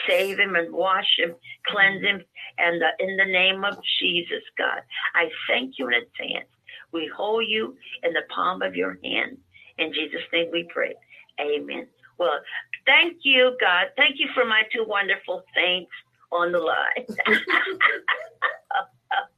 [0.09, 1.35] Save him and wash him,
[1.67, 2.23] cleanse him,
[2.59, 4.81] and uh, in the name of Jesus, God,
[5.15, 6.49] I thank you in advance.
[6.93, 9.39] We hold you in the palm of your hand.
[9.79, 10.95] In Jesus' name we pray.
[11.41, 11.89] Amen.
[12.19, 12.41] Well,
[12.87, 13.89] thank you, God.
[13.97, 15.91] Thank you for my two wonderful saints
[16.31, 16.77] on the line.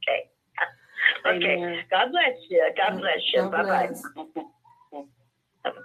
[0.01, 0.29] okay.
[1.25, 1.55] Okay.
[1.55, 1.83] Amen.
[1.89, 2.69] God bless you.
[2.77, 3.49] God bless you.
[3.49, 3.95] Bye bye.